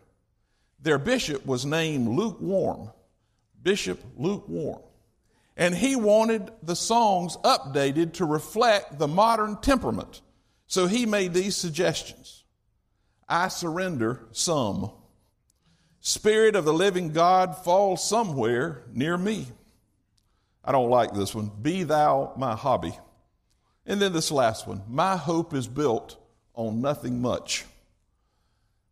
Their 0.81 0.99
bishop 0.99 1.45
was 1.45 1.65
named 1.65 2.09
Lukewarm, 2.09 2.91
Bishop 3.63 4.01
Lukewarm. 4.17 4.83
And 5.57 5.75
he 5.75 5.97
wanted 5.97 6.53
the 6.63 6.77
songs 6.77 7.37
updated 7.39 8.15
to 8.15 8.25
reflect 8.25 8.99
the 8.99 9.09
modern 9.09 9.57
temperament. 9.57 10.23
So 10.67 10.87
he 10.87 11.05
made 11.05 11.35
these 11.35 11.57
suggestions 11.57 12.45
I 13.29 13.49
surrender 13.49 14.27
some 14.33 14.93
Spirit 16.01 16.57
of 16.57 16.65
the 16.65 16.73
living 16.73 17.13
God, 17.13 17.57
fall 17.65 17.97
somewhere 17.97 18.85
near 18.93 19.19
me. 19.19 19.47
I 20.65 20.73
don't 20.73 20.91
like 20.91 21.13
this 21.13 21.35
one. 21.35 21.51
Be 21.61 21.83
thou 21.83 22.33
my 22.37 22.55
hobby. 22.55 22.97
And 23.85 24.01
then 24.01 24.13
this 24.13 24.31
last 24.31 24.67
one 24.67 24.83
My 24.89 25.17
hope 25.17 25.55
is 25.55 25.67
built 25.67 26.17
on 26.55 26.81
nothing 26.81 27.21
much. 27.21 27.65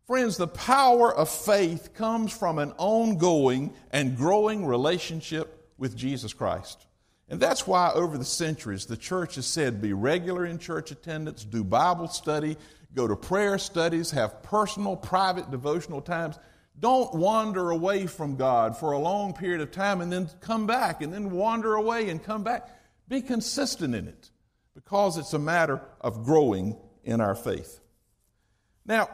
Friends, 0.07 0.37
the 0.37 0.47
power 0.47 1.13
of 1.13 1.27
faith 1.27 1.93
comes 1.93 2.31
from 2.31 2.59
an 2.59 2.71
ongoing 2.77 3.73
and 3.91 4.15
growing 4.15 4.65
relationship 4.65 5.69
with 5.77 5.97
Jesus 5.97 6.31
Christ. 6.31 6.87
And 7.27 7.41
that's 7.41 7.67
why 7.67 7.91
over 7.93 8.17
the 8.17 8.23
centuries 8.23 8.85
the 8.85 8.95
church 8.95 9.35
has 9.35 9.45
said 9.45 9.81
be 9.81 9.91
regular 9.91 10.45
in 10.45 10.59
church 10.59 10.91
attendance, 10.91 11.43
do 11.43 11.61
Bible 11.61 12.07
study, 12.07 12.55
go 12.95 13.05
to 13.05 13.17
prayer 13.17 13.57
studies, 13.57 14.11
have 14.11 14.41
personal, 14.43 14.95
private 14.95 15.51
devotional 15.51 15.99
times. 15.99 16.39
Don't 16.79 17.13
wander 17.13 17.71
away 17.71 18.07
from 18.07 18.37
God 18.37 18.77
for 18.77 18.93
a 18.93 18.99
long 18.99 19.33
period 19.33 19.59
of 19.59 19.71
time 19.71 19.99
and 19.99 20.09
then 20.09 20.29
come 20.39 20.65
back 20.65 21.01
and 21.01 21.11
then 21.11 21.31
wander 21.31 21.75
away 21.75 22.09
and 22.09 22.23
come 22.23 22.43
back. 22.43 22.69
Be 23.09 23.21
consistent 23.21 23.93
in 23.93 24.07
it 24.07 24.31
because 24.73 25.17
it's 25.17 25.33
a 25.33 25.39
matter 25.39 25.81
of 25.99 26.23
growing 26.23 26.77
in 27.03 27.19
our 27.19 27.35
faith. 27.35 27.81
Now, 28.85 29.09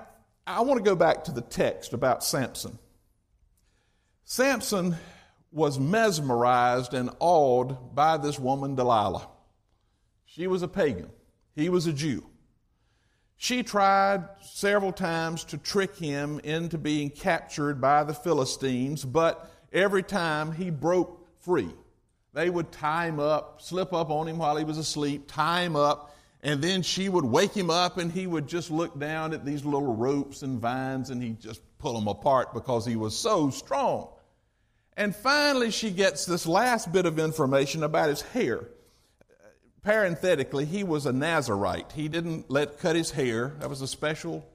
I 0.46 0.62
want 0.62 0.78
to 0.78 0.84
go 0.84 0.96
back 0.96 1.24
to 1.26 1.32
the 1.32 1.42
text 1.42 1.94
about 1.94 2.24
Samson. 2.24 2.78
Samson 4.26 4.96
was 5.52 5.80
mesmerized 5.80 6.94
and 6.94 7.12
awed 7.20 7.96
by 7.96 8.18
this 8.18 8.40
woman, 8.40 8.76
Delilah. 8.76 9.28
She 10.26 10.48
was 10.48 10.64
a 10.64 10.68
pagan, 10.68 11.10
he 11.56 11.70
was 11.70 11.88
a 11.88 11.94
Jew. 11.94 12.26
She 13.38 13.62
tried 13.62 14.26
several 14.42 14.94
times 14.94 15.44
to 15.46 15.58
trick 15.58 15.96
him 15.98 16.40
into 16.44 16.78
being 16.78 17.10
captured 17.10 17.82
by 17.82 18.04
the 18.04 18.14
Philistines, 18.14 19.04
but 19.04 19.52
every 19.74 20.04
time 20.04 20.54
he 20.54 20.70
broke 20.70 21.28
free. 21.42 21.74
They 22.34 22.50
would 22.50 22.72
tie 22.72 23.08
him 23.08 23.20
up, 23.20 23.62
slip 23.62 23.94
up 23.94 24.10
on 24.10 24.28
him 24.28 24.38
while 24.38 24.56
he 24.56 24.64
was 24.64 24.78
asleep, 24.78 25.26
tie 25.28 25.64
him 25.64 25.76
up, 25.76 26.13
and 26.44 26.62
then 26.62 26.84
she 26.84 27.10
would 27.10 27.26
wake 27.26 27.54
him 27.54 27.72
up 27.72 27.98
and 27.98 28.12
he 28.12 28.28
would 28.28 28.48
just 28.48 28.70
look 28.70 29.00
down 29.00 29.34
at 29.34 29.44
these 29.44 29.66
little 29.66 29.96
ropes 29.96 30.44
and 30.44 30.60
vines 30.60 31.10
and 31.10 31.24
he'd 31.24 31.40
just 31.42 31.62
pull 31.80 31.94
them 31.94 32.08
apart 32.08 32.54
because 32.54 32.86
he 32.86 32.96
was 32.96 33.18
so 33.18 33.50
strong. 33.50 34.10
And 34.96 35.16
finally, 35.16 35.72
she 35.72 35.90
gets 35.90 36.28
this 36.28 36.46
last 36.46 36.92
bit 36.92 37.08
of 37.08 37.18
information 37.18 37.82
about 37.82 38.10
his 38.10 38.22
hair 38.22 38.68
parenthetically, 39.84 40.66
he 40.66 40.84
was 40.84 41.06
a 41.06 41.14
Nazarite. 41.14 41.92
He 41.92 42.08
didn't 42.08 42.50
let 42.50 42.80
cut 42.80 42.96
his 42.96 43.12
hair. 43.12 43.54
That 43.60 43.70
was 43.70 43.82
a 43.82 43.88
special 43.88 44.48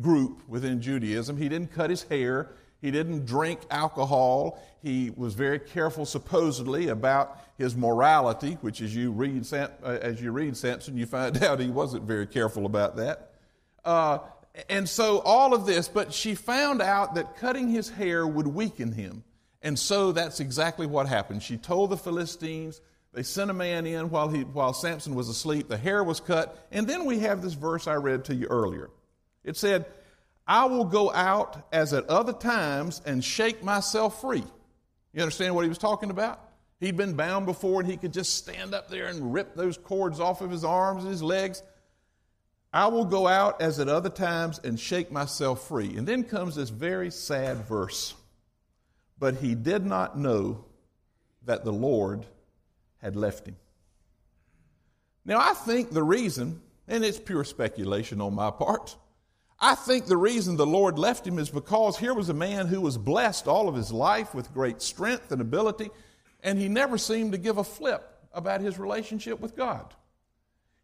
group 0.00 0.48
within 0.48 0.80
Judaism. 0.80 1.36
He 1.36 1.48
didn't 1.48 1.72
cut 1.72 1.90
his 1.90 2.04
hair. 2.04 2.52
He 2.80 2.90
didn't 2.90 3.26
drink 3.26 3.60
alcohol. 3.70 4.62
He 4.82 5.10
was 5.16 5.34
very 5.34 5.58
careful, 5.58 6.06
supposedly, 6.06 6.88
about 6.88 7.38
his 7.56 7.74
morality, 7.74 8.56
which, 8.60 8.80
as 8.80 8.94
you 8.94 9.10
read, 9.10 9.46
uh, 9.52 9.66
as 9.82 10.22
you 10.22 10.30
read 10.30 10.56
Samson, 10.56 10.96
you 10.96 11.06
find 11.06 11.42
out 11.42 11.58
he 11.58 11.68
wasn't 11.68 12.04
very 12.04 12.26
careful 12.26 12.66
about 12.66 12.96
that. 12.96 13.32
Uh, 13.84 14.18
and 14.68 14.88
so 14.88 15.18
all 15.20 15.54
of 15.54 15.66
this, 15.66 15.88
but 15.88 16.12
she 16.12 16.34
found 16.34 16.82
out 16.82 17.14
that 17.14 17.36
cutting 17.36 17.68
his 17.68 17.88
hair 17.88 18.26
would 18.26 18.46
weaken 18.46 18.92
him. 18.92 19.24
And 19.62 19.78
so 19.78 20.12
that's 20.12 20.40
exactly 20.40 20.86
what 20.86 21.08
happened. 21.08 21.42
She 21.42 21.56
told 21.56 21.90
the 21.90 21.96
Philistines, 21.96 22.80
they 23.12 23.22
sent 23.22 23.50
a 23.50 23.54
man 23.54 23.86
in 23.86 24.10
while, 24.10 24.28
he, 24.28 24.42
while 24.42 24.72
Samson 24.72 25.14
was 25.14 25.28
asleep. 25.28 25.68
The 25.68 25.76
hair 25.76 26.04
was 26.04 26.20
cut. 26.20 26.66
And 26.70 26.86
then 26.86 27.04
we 27.04 27.20
have 27.20 27.42
this 27.42 27.54
verse 27.54 27.86
I 27.86 27.94
read 27.94 28.26
to 28.26 28.34
you 28.34 28.46
earlier. 28.46 28.90
It 29.44 29.56
said, 29.56 29.86
I 30.48 30.64
will 30.64 30.86
go 30.86 31.12
out 31.12 31.68
as 31.72 31.92
at 31.92 32.08
other 32.08 32.32
times 32.32 33.02
and 33.04 33.22
shake 33.22 33.62
myself 33.62 34.22
free. 34.22 34.44
You 35.12 35.22
understand 35.22 35.54
what 35.54 35.62
he 35.62 35.68
was 35.68 35.76
talking 35.78 36.10
about? 36.10 36.40
He'd 36.80 36.96
been 36.96 37.14
bound 37.14 37.44
before 37.44 37.80
and 37.80 37.90
he 37.90 37.98
could 37.98 38.14
just 38.14 38.34
stand 38.34 38.72
up 38.72 38.88
there 38.88 39.08
and 39.08 39.34
rip 39.34 39.54
those 39.54 39.76
cords 39.76 40.20
off 40.20 40.40
of 40.40 40.50
his 40.50 40.64
arms 40.64 41.02
and 41.02 41.12
his 41.12 41.22
legs. 41.22 41.62
I 42.72 42.86
will 42.86 43.04
go 43.04 43.26
out 43.26 43.60
as 43.60 43.78
at 43.78 43.88
other 43.88 44.08
times 44.08 44.58
and 44.64 44.80
shake 44.80 45.12
myself 45.12 45.68
free. 45.68 45.96
And 45.96 46.06
then 46.06 46.24
comes 46.24 46.54
this 46.54 46.70
very 46.70 47.10
sad 47.10 47.68
verse. 47.68 48.14
But 49.18 49.36
he 49.36 49.54
did 49.54 49.84
not 49.84 50.18
know 50.18 50.64
that 51.44 51.64
the 51.64 51.72
Lord 51.72 52.24
had 53.02 53.16
left 53.16 53.46
him. 53.46 53.56
Now, 55.24 55.40
I 55.40 55.52
think 55.52 55.90
the 55.90 56.02
reason, 56.02 56.62
and 56.86 57.04
it's 57.04 57.18
pure 57.18 57.44
speculation 57.44 58.20
on 58.20 58.34
my 58.34 58.50
part, 58.50 58.96
I 59.60 59.74
think 59.74 60.06
the 60.06 60.16
reason 60.16 60.56
the 60.56 60.66
Lord 60.66 60.98
left 60.98 61.26
him 61.26 61.38
is 61.38 61.50
because 61.50 61.98
here 61.98 62.14
was 62.14 62.28
a 62.28 62.34
man 62.34 62.66
who 62.66 62.80
was 62.80 62.96
blessed 62.96 63.48
all 63.48 63.68
of 63.68 63.74
his 63.74 63.90
life 63.90 64.34
with 64.34 64.54
great 64.54 64.80
strength 64.80 65.32
and 65.32 65.40
ability, 65.40 65.90
and 66.42 66.58
he 66.58 66.68
never 66.68 66.96
seemed 66.96 67.32
to 67.32 67.38
give 67.38 67.58
a 67.58 67.64
flip 67.64 68.18
about 68.32 68.60
his 68.60 68.78
relationship 68.78 69.40
with 69.40 69.56
God. 69.56 69.94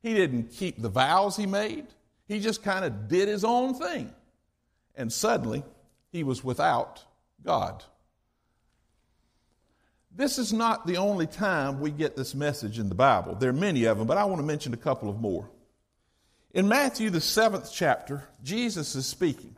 He 0.02 0.12
didn't 0.12 0.50
keep 0.50 0.82
the 0.82 0.88
vows 0.88 1.36
he 1.36 1.46
made, 1.46 1.86
he 2.26 2.40
just 2.40 2.62
kind 2.62 2.84
of 2.84 3.08
did 3.08 3.28
his 3.28 3.44
own 3.44 3.74
thing. 3.74 4.12
And 4.96 5.12
suddenly, 5.12 5.62
he 6.10 6.24
was 6.24 6.42
without 6.42 7.02
God. 7.44 7.84
This 10.16 10.38
is 10.38 10.52
not 10.52 10.86
the 10.86 10.96
only 10.96 11.26
time 11.26 11.80
we 11.80 11.90
get 11.90 12.16
this 12.16 12.34
message 12.34 12.78
in 12.78 12.88
the 12.88 12.94
Bible. 12.94 13.34
There 13.34 13.50
are 13.50 13.52
many 13.52 13.84
of 13.84 13.98
them, 13.98 14.06
but 14.06 14.16
I 14.16 14.24
want 14.24 14.40
to 14.40 14.46
mention 14.46 14.72
a 14.72 14.76
couple 14.76 15.08
of 15.08 15.20
more. 15.20 15.48
In 16.54 16.68
Matthew, 16.68 17.10
the 17.10 17.20
seventh 17.20 17.70
chapter, 17.72 18.28
Jesus 18.44 18.94
is 18.94 19.06
speaking, 19.06 19.56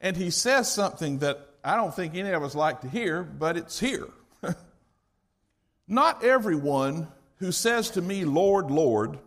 and 0.00 0.16
he 0.16 0.30
says 0.30 0.72
something 0.72 1.18
that 1.18 1.46
I 1.62 1.76
don't 1.76 1.94
think 1.94 2.14
any 2.14 2.30
of 2.30 2.42
us 2.42 2.54
like 2.54 2.80
to 2.80 2.88
hear, 2.88 3.22
but 3.22 3.58
it's 3.58 3.78
here. 3.78 4.08
not 5.86 6.24
everyone 6.24 7.08
who 7.36 7.52
says 7.52 7.90
to 7.90 8.00
me, 8.00 8.24
Lord, 8.24 8.70
Lord, 8.70 9.18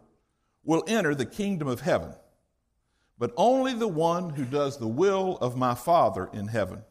will 0.64 0.84
enter 0.88 1.14
the 1.14 1.28
kingdom 1.28 1.68
of 1.68 1.82
heaven, 1.82 2.14
but 3.20 3.32
only 3.38 3.76
the 3.76 3.88
one 3.88 4.32
who 4.32 4.44
does 4.44 4.80
the 4.80 4.88
will 4.88 5.38
of 5.38 5.56
my 5.56 5.76
Father 5.76 6.28
in 6.34 6.48
heaven. 6.48 6.82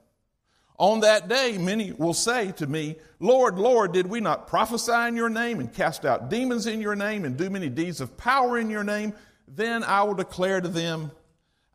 On 0.78 1.00
that 1.00 1.26
day, 1.26 1.58
many 1.58 1.90
will 1.92 2.14
say 2.14 2.52
to 2.52 2.66
me, 2.66 2.96
Lord, 3.18 3.58
Lord, 3.58 3.92
did 3.92 4.06
we 4.06 4.20
not 4.20 4.46
prophesy 4.46 5.08
in 5.08 5.16
your 5.16 5.30
name 5.30 5.58
and 5.58 5.72
cast 5.72 6.04
out 6.04 6.28
demons 6.28 6.68
in 6.68 6.80
your 6.80 6.94
name 6.94 7.24
and 7.24 7.36
do 7.36 7.50
many 7.50 7.68
deeds 7.68 8.00
of 8.00 8.16
power 8.16 8.56
in 8.58 8.70
your 8.70 8.84
name? 8.84 9.14
Then 9.48 9.84
I 9.84 10.02
will 10.02 10.14
declare 10.14 10.60
to 10.60 10.68
them, 10.68 11.10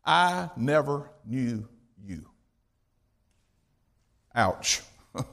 I 0.04 0.50
never 0.56 1.10
knew 1.24 1.68
you. 2.04 2.26
Ouch. 4.34 4.82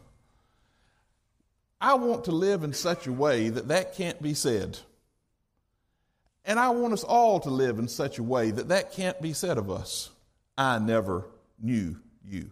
I 1.82 1.96
want 1.96 2.26
to 2.26 2.32
live 2.32 2.64
in 2.64 2.74
such 2.74 3.08
a 3.08 3.14
way 3.14 3.50
that 3.50 3.70
that 3.70 3.96
can't 3.96 4.22
be 4.22 4.34
said. 4.34 4.80
And 6.46 6.60
I 6.60 6.70
want 6.70 6.94
us 6.94 7.04
all 7.04 7.40
to 7.42 7.50
live 7.50 7.80
in 7.80 7.88
such 7.88 8.18
a 8.18 8.24
way 8.24 8.52
that 8.52 8.70
that 8.70 8.94
can't 8.94 9.22
be 9.22 9.34
said 9.34 9.58
of 9.58 9.70
us. 9.70 10.10
I 10.58 10.80
never 10.80 11.26
knew 11.62 11.98
you. 12.26 12.50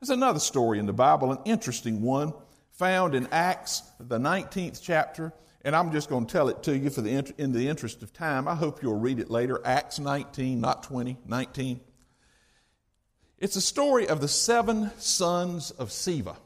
There's 0.00 0.10
another 0.10 0.40
story 0.40 0.78
in 0.78 0.86
the 0.86 0.92
Bible, 0.92 1.30
an 1.30 1.38
interesting 1.44 2.02
one, 2.02 2.32
found 2.72 3.14
in 3.14 3.28
Acts, 3.30 3.82
the 4.00 4.18
19th 4.18 4.80
chapter, 4.82 5.32
and 5.64 5.76
I'm 5.76 5.92
just 5.92 6.08
going 6.08 6.26
to 6.26 6.32
tell 6.32 6.48
it 6.48 6.62
to 6.64 6.76
you 6.76 6.90
for 6.90 7.02
the, 7.02 7.32
in 7.38 7.52
the 7.52 7.68
interest 7.68 8.02
of 8.02 8.12
time. 8.12 8.48
I 8.48 8.54
hope 8.54 8.82
you'll 8.82 8.98
read 8.98 9.20
it 9.20 9.30
later. 9.30 9.60
Acts 9.64 9.98
19, 9.98 10.60
not 10.60 10.82
20, 10.82 11.18
19. 11.26 11.80
It's 13.38 13.56
a 13.56 13.60
story 13.60 14.08
of 14.08 14.20
the 14.20 14.28
seven 14.28 14.90
sons 14.98 15.70
of 15.72 15.88
Sceva. 15.90 16.36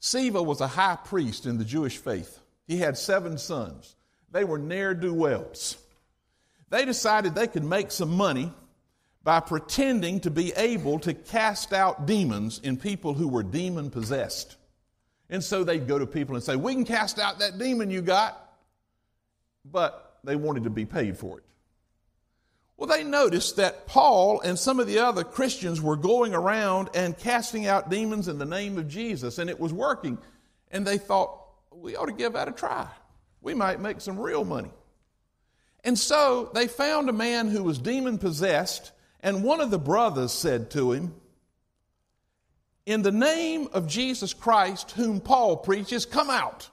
Sceva 0.00 0.44
was 0.44 0.60
a 0.60 0.66
high 0.66 0.96
priest 0.96 1.46
in 1.46 1.58
the 1.58 1.64
Jewish 1.64 1.96
faith. 1.96 2.38
He 2.66 2.78
had 2.78 2.98
seven 2.98 3.38
sons. 3.38 3.96
They 4.30 4.44
were 4.44 4.58
ne'er 4.58 4.94
do 4.94 5.14
wells. 5.14 5.76
They 6.70 6.84
decided 6.84 7.34
they 7.34 7.46
could 7.46 7.64
make 7.64 7.90
some 7.92 8.16
money 8.16 8.52
by 9.22 9.40
pretending 9.40 10.20
to 10.20 10.30
be 10.30 10.52
able 10.54 10.98
to 11.00 11.14
cast 11.14 11.72
out 11.72 12.06
demons 12.06 12.58
in 12.58 12.76
people 12.76 13.14
who 13.14 13.28
were 13.28 13.42
demon 13.42 13.90
possessed. 13.90 14.56
And 15.30 15.42
so 15.42 15.64
they'd 15.64 15.86
go 15.86 15.98
to 15.98 16.06
people 16.06 16.34
and 16.34 16.44
say, 16.44 16.56
We 16.56 16.74
can 16.74 16.84
cast 16.84 17.18
out 17.18 17.38
that 17.38 17.58
demon 17.58 17.90
you 17.90 18.02
got. 18.02 18.40
But 19.64 20.18
they 20.24 20.36
wanted 20.36 20.64
to 20.64 20.70
be 20.70 20.84
paid 20.84 21.16
for 21.16 21.38
it. 21.38 21.44
Well, 22.76 22.88
they 22.88 23.04
noticed 23.04 23.56
that 23.56 23.86
Paul 23.86 24.40
and 24.40 24.58
some 24.58 24.80
of 24.80 24.86
the 24.86 24.98
other 24.98 25.24
Christians 25.24 25.80
were 25.80 25.96
going 25.96 26.34
around 26.34 26.90
and 26.94 27.16
casting 27.16 27.66
out 27.66 27.88
demons 27.88 28.28
in 28.28 28.38
the 28.38 28.44
name 28.44 28.78
of 28.78 28.88
Jesus, 28.88 29.38
and 29.38 29.48
it 29.48 29.60
was 29.60 29.72
working. 29.72 30.18
And 30.70 30.86
they 30.86 30.98
thought, 30.98 31.40
we 31.72 31.96
ought 31.96 32.06
to 32.06 32.12
give 32.12 32.32
that 32.32 32.48
a 32.48 32.52
try. 32.52 32.88
We 33.40 33.54
might 33.54 33.80
make 33.80 34.00
some 34.00 34.18
real 34.18 34.44
money. 34.44 34.70
And 35.84 35.98
so 35.98 36.50
they 36.52 36.66
found 36.66 37.08
a 37.08 37.12
man 37.12 37.48
who 37.48 37.62
was 37.62 37.78
demon 37.78 38.18
possessed 38.18 38.90
and 39.24 39.42
one 39.42 39.62
of 39.62 39.70
the 39.70 39.78
brothers 39.78 40.32
said 40.32 40.70
to 40.72 40.92
him, 40.92 41.14
In 42.86 43.02
the 43.02 43.12
name 43.12 43.68
of 43.72 43.86
Jesus 43.86 44.34
Christ, 44.34 44.90
whom 44.92 45.20
Paul 45.20 45.56
preaches, 45.56 46.04
come 46.04 46.28
out. 46.28 46.68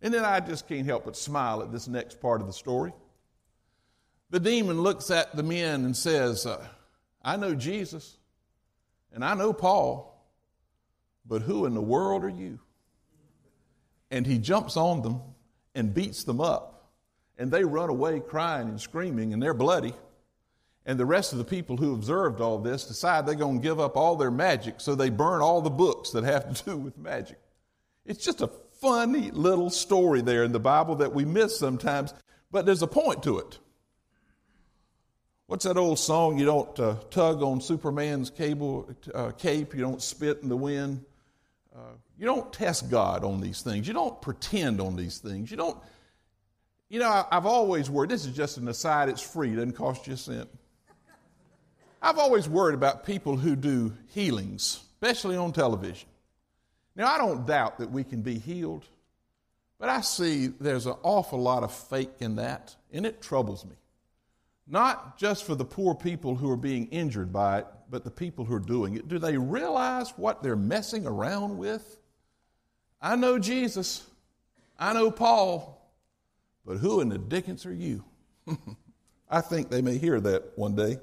And 0.00 0.12
then 0.12 0.24
I 0.24 0.40
just 0.40 0.68
can't 0.68 0.86
help 0.86 1.04
but 1.04 1.16
smile 1.16 1.62
at 1.62 1.72
this 1.72 1.88
next 1.88 2.20
part 2.20 2.40
of 2.40 2.46
the 2.46 2.52
story. 2.52 2.92
The 4.30 4.40
demon 4.40 4.80
looks 4.80 5.10
at 5.10 5.36
the 5.36 5.42
men 5.42 5.84
and 5.84 5.96
says, 5.96 6.46
uh, 6.46 6.66
I 7.22 7.36
know 7.36 7.54
Jesus 7.54 8.16
and 9.12 9.24
I 9.24 9.34
know 9.34 9.52
Paul, 9.52 10.10
but 11.26 11.42
who 11.42 11.66
in 11.66 11.74
the 11.74 11.80
world 11.80 12.24
are 12.24 12.28
you? 12.28 12.58
And 14.10 14.26
he 14.26 14.38
jumps 14.38 14.76
on 14.76 15.02
them 15.02 15.20
and 15.74 15.94
beats 15.94 16.24
them 16.24 16.40
up. 16.40 16.92
And 17.38 17.50
they 17.50 17.64
run 17.64 17.90
away 17.90 18.20
crying 18.20 18.68
and 18.68 18.80
screaming, 18.80 19.32
and 19.32 19.42
they're 19.42 19.54
bloody. 19.54 19.94
And 20.86 21.00
the 21.00 21.06
rest 21.06 21.32
of 21.32 21.38
the 21.38 21.44
people 21.44 21.76
who 21.76 21.94
observed 21.94 22.40
all 22.40 22.58
this 22.58 22.84
decide 22.84 23.26
they're 23.26 23.34
going 23.34 23.60
to 23.60 23.62
give 23.62 23.80
up 23.80 23.96
all 23.96 24.16
their 24.16 24.30
magic, 24.30 24.80
so 24.80 24.94
they 24.94 25.08
burn 25.08 25.40
all 25.40 25.62
the 25.62 25.70
books 25.70 26.10
that 26.10 26.24
have 26.24 26.54
to 26.54 26.64
do 26.70 26.76
with 26.76 26.98
magic. 26.98 27.38
It's 28.04 28.22
just 28.22 28.42
a 28.42 28.48
funny 28.80 29.30
little 29.30 29.70
story 29.70 30.20
there 30.20 30.44
in 30.44 30.52
the 30.52 30.60
Bible 30.60 30.96
that 30.96 31.14
we 31.14 31.24
miss 31.24 31.58
sometimes, 31.58 32.12
but 32.50 32.66
there's 32.66 32.82
a 32.82 32.86
point 32.86 33.22
to 33.22 33.38
it. 33.38 33.58
What's 35.46 35.64
that 35.64 35.76
old 35.76 35.98
song? 35.98 36.38
You 36.38 36.46
don't 36.46 36.80
uh, 36.80 36.96
tug 37.10 37.42
on 37.42 37.60
Superman's 37.60 38.30
cable, 38.30 38.90
uh, 39.14 39.30
cape, 39.32 39.74
you 39.74 39.80
don't 39.80 40.02
spit 40.02 40.40
in 40.42 40.48
the 40.48 40.56
wind. 40.56 41.04
Uh, 41.74 41.96
you 42.18 42.26
don't 42.26 42.52
test 42.52 42.90
God 42.90 43.24
on 43.24 43.40
these 43.40 43.62
things. 43.62 43.88
You 43.88 43.94
don't 43.94 44.20
pretend 44.22 44.80
on 44.80 44.96
these 44.96 45.18
things. 45.18 45.50
You 45.50 45.56
don't, 45.56 45.76
you 46.88 47.00
know, 47.00 47.08
I, 47.08 47.24
I've 47.30 47.46
always 47.46 47.90
worried, 47.90 48.10
this 48.10 48.24
is 48.24 48.34
just 48.34 48.58
an 48.58 48.68
aside, 48.68 49.08
it's 49.08 49.22
free, 49.22 49.52
it 49.52 49.56
doesn't 49.56 49.72
cost 49.72 50.06
you 50.06 50.14
a 50.14 50.16
cent. 50.16 50.48
I've 52.04 52.18
always 52.18 52.46
worried 52.46 52.74
about 52.74 53.06
people 53.06 53.38
who 53.38 53.56
do 53.56 53.96
healings, 54.08 54.84
especially 54.92 55.38
on 55.38 55.54
television. 55.54 56.06
Now, 56.94 57.06
I 57.10 57.16
don't 57.16 57.46
doubt 57.46 57.78
that 57.78 57.90
we 57.90 58.04
can 58.04 58.20
be 58.20 58.38
healed, 58.38 58.84
but 59.78 59.88
I 59.88 60.02
see 60.02 60.48
there's 60.48 60.84
an 60.84 60.96
awful 61.02 61.40
lot 61.40 61.62
of 61.62 61.72
fake 61.72 62.10
in 62.20 62.36
that, 62.36 62.76
and 62.92 63.06
it 63.06 63.22
troubles 63.22 63.64
me. 63.64 63.76
Not 64.66 65.16
just 65.16 65.44
for 65.44 65.54
the 65.54 65.64
poor 65.64 65.94
people 65.94 66.34
who 66.34 66.50
are 66.50 66.58
being 66.58 66.88
injured 66.88 67.32
by 67.32 67.60
it, 67.60 67.66
but 67.88 68.04
the 68.04 68.10
people 68.10 68.44
who 68.44 68.54
are 68.54 68.60
doing 68.60 68.96
it. 68.96 69.08
Do 69.08 69.18
they 69.18 69.38
realize 69.38 70.10
what 70.18 70.42
they're 70.42 70.56
messing 70.56 71.06
around 71.06 71.56
with? 71.56 71.96
I 73.00 73.16
know 73.16 73.38
Jesus, 73.38 74.06
I 74.78 74.92
know 74.92 75.10
Paul, 75.10 75.90
but 76.66 76.76
who 76.76 77.00
in 77.00 77.08
the 77.08 77.16
dickens 77.16 77.64
are 77.64 77.72
you? 77.72 78.04
I 79.30 79.40
think 79.40 79.70
they 79.70 79.80
may 79.80 79.96
hear 79.96 80.20
that 80.20 80.52
one 80.58 80.76
day 80.76 80.98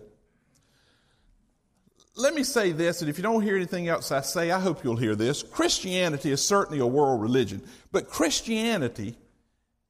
let 2.16 2.34
me 2.34 2.44
say 2.44 2.72
this, 2.72 3.02
and 3.02 3.10
if 3.10 3.18
you 3.18 3.24
don't 3.24 3.42
hear 3.42 3.56
anything 3.56 3.88
else 3.88 4.12
I 4.12 4.22
say, 4.22 4.52
I 4.52 4.60
hope 4.60 4.84
you'll 4.84 4.98
hear 4.98 5.16
this. 5.16 5.44
Christianity 5.44 6.32
is 6.32 6.46
certainly 6.46 6.80
a 6.80 6.88
world 6.88 7.22
religion, 7.22 7.62
but 7.92 8.10
Christianity 8.10 9.16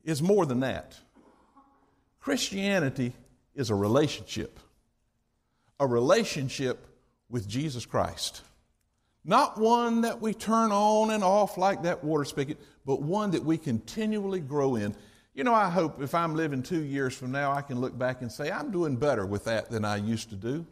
is 0.04 0.22
more 0.22 0.46
than 0.46 0.60
that. 0.60 0.96
Christianity 2.20 3.14
is 3.56 3.70
a 3.70 3.76
relationship, 3.76 4.60
a 5.80 5.88
relationship 5.88 6.86
with 7.30 7.48
Jesus 7.48 7.86
Christ. 7.86 8.42
Not 9.24 9.60
one 9.60 10.02
that 10.02 10.22
we 10.22 10.34
turn 10.34 10.72
on 10.72 11.12
and 11.12 11.24
off 11.24 11.58
like 11.58 11.84
that 11.84 12.04
water 12.04 12.26
spigot, 12.26 12.60
but 12.86 13.02
one 13.02 13.32
that 13.32 13.44
we 13.44 13.58
continually 13.58 14.40
grow 14.40 14.76
in. 14.76 14.96
You 15.34 15.44
know, 15.44 15.54
I 15.54 15.70
hope 15.70 16.02
if 16.02 16.14
I'm 16.14 16.36
living 16.36 16.62
two 16.62 16.84
years 16.84 17.16
from 17.16 17.32
now, 17.32 17.52
I 17.52 17.62
can 17.62 17.80
look 17.80 17.98
back 17.98 18.22
and 18.22 18.32
say, 18.32 18.52
I'm 18.52 18.72
doing 18.72 18.96
better 18.96 19.26
with 19.26 19.46
that 19.46 19.70
than 19.70 19.86
I 19.86 19.98
used 19.98 20.30
to 20.30 20.36
do. 20.36 20.66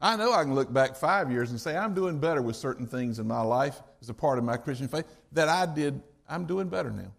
I 0.00 0.16
know 0.16 0.32
I 0.32 0.42
can 0.42 0.54
look 0.54 0.72
back 0.72 0.96
five 0.96 1.30
years 1.30 1.50
and 1.50 1.60
say, 1.60 1.76
I'm 1.76 1.94
doing 1.94 2.18
better 2.18 2.42
with 2.42 2.56
certain 2.56 2.86
things 2.86 3.18
in 3.18 3.26
my 3.26 3.40
life 3.40 3.80
as 4.02 4.10
a 4.10 4.14
part 4.14 4.38
of 4.38 4.44
my 4.44 4.56
Christian 4.56 4.88
faith 4.88 5.06
that 5.32 5.48
I 5.48 5.66
did. 5.66 6.02
I'm 6.28 6.44
doing 6.46 6.68
better 6.68 6.90
now. 6.90 7.12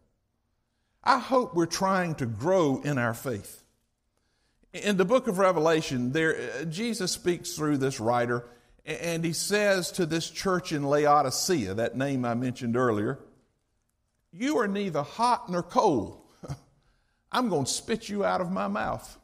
I 1.04 1.20
hope 1.20 1.56
we're 1.56 1.66
trying 1.66 2.16
to 2.16 2.26
grow 2.26 2.82
in 2.82 2.98
our 2.98 3.14
faith. 3.14 3.64
In 4.74 4.98
the 4.98 5.06
book 5.06 5.28
of 5.28 5.40
Revelation, 5.40 6.12
there, 6.12 6.66
Jesus 6.66 7.12
speaks 7.12 7.56
through 7.56 7.78
this 7.78 8.00
writer, 8.00 8.46
and 8.86 9.24
he 9.24 9.34
says 9.34 9.92
to 9.94 10.06
this 10.06 10.30
church 10.30 10.72
in 10.72 10.84
Laodicea, 10.84 11.74
that 11.76 11.98
name 11.98 12.26
I 12.26 12.36
mentioned 12.36 12.78
earlier, 12.78 13.20
You 14.32 14.58
are 14.60 14.68
neither 14.68 15.02
hot 15.02 15.50
nor 15.50 15.64
cold. 15.64 16.22
I'm 17.32 17.50
going 17.50 17.66
to 17.66 17.72
spit 17.72 18.10
you 18.10 18.24
out 18.24 18.42
of 18.42 18.52
my 18.52 18.68
mouth. 18.68 19.18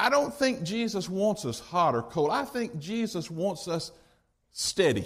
I 0.00 0.08
don't 0.08 0.32
think 0.32 0.62
Jesus 0.62 1.10
wants 1.10 1.44
us 1.44 1.60
hot 1.60 1.94
or 1.94 2.02
cold. 2.02 2.30
I 2.30 2.46
think 2.46 2.78
Jesus 2.78 3.30
wants 3.30 3.68
us 3.68 3.92
steady, 4.50 5.04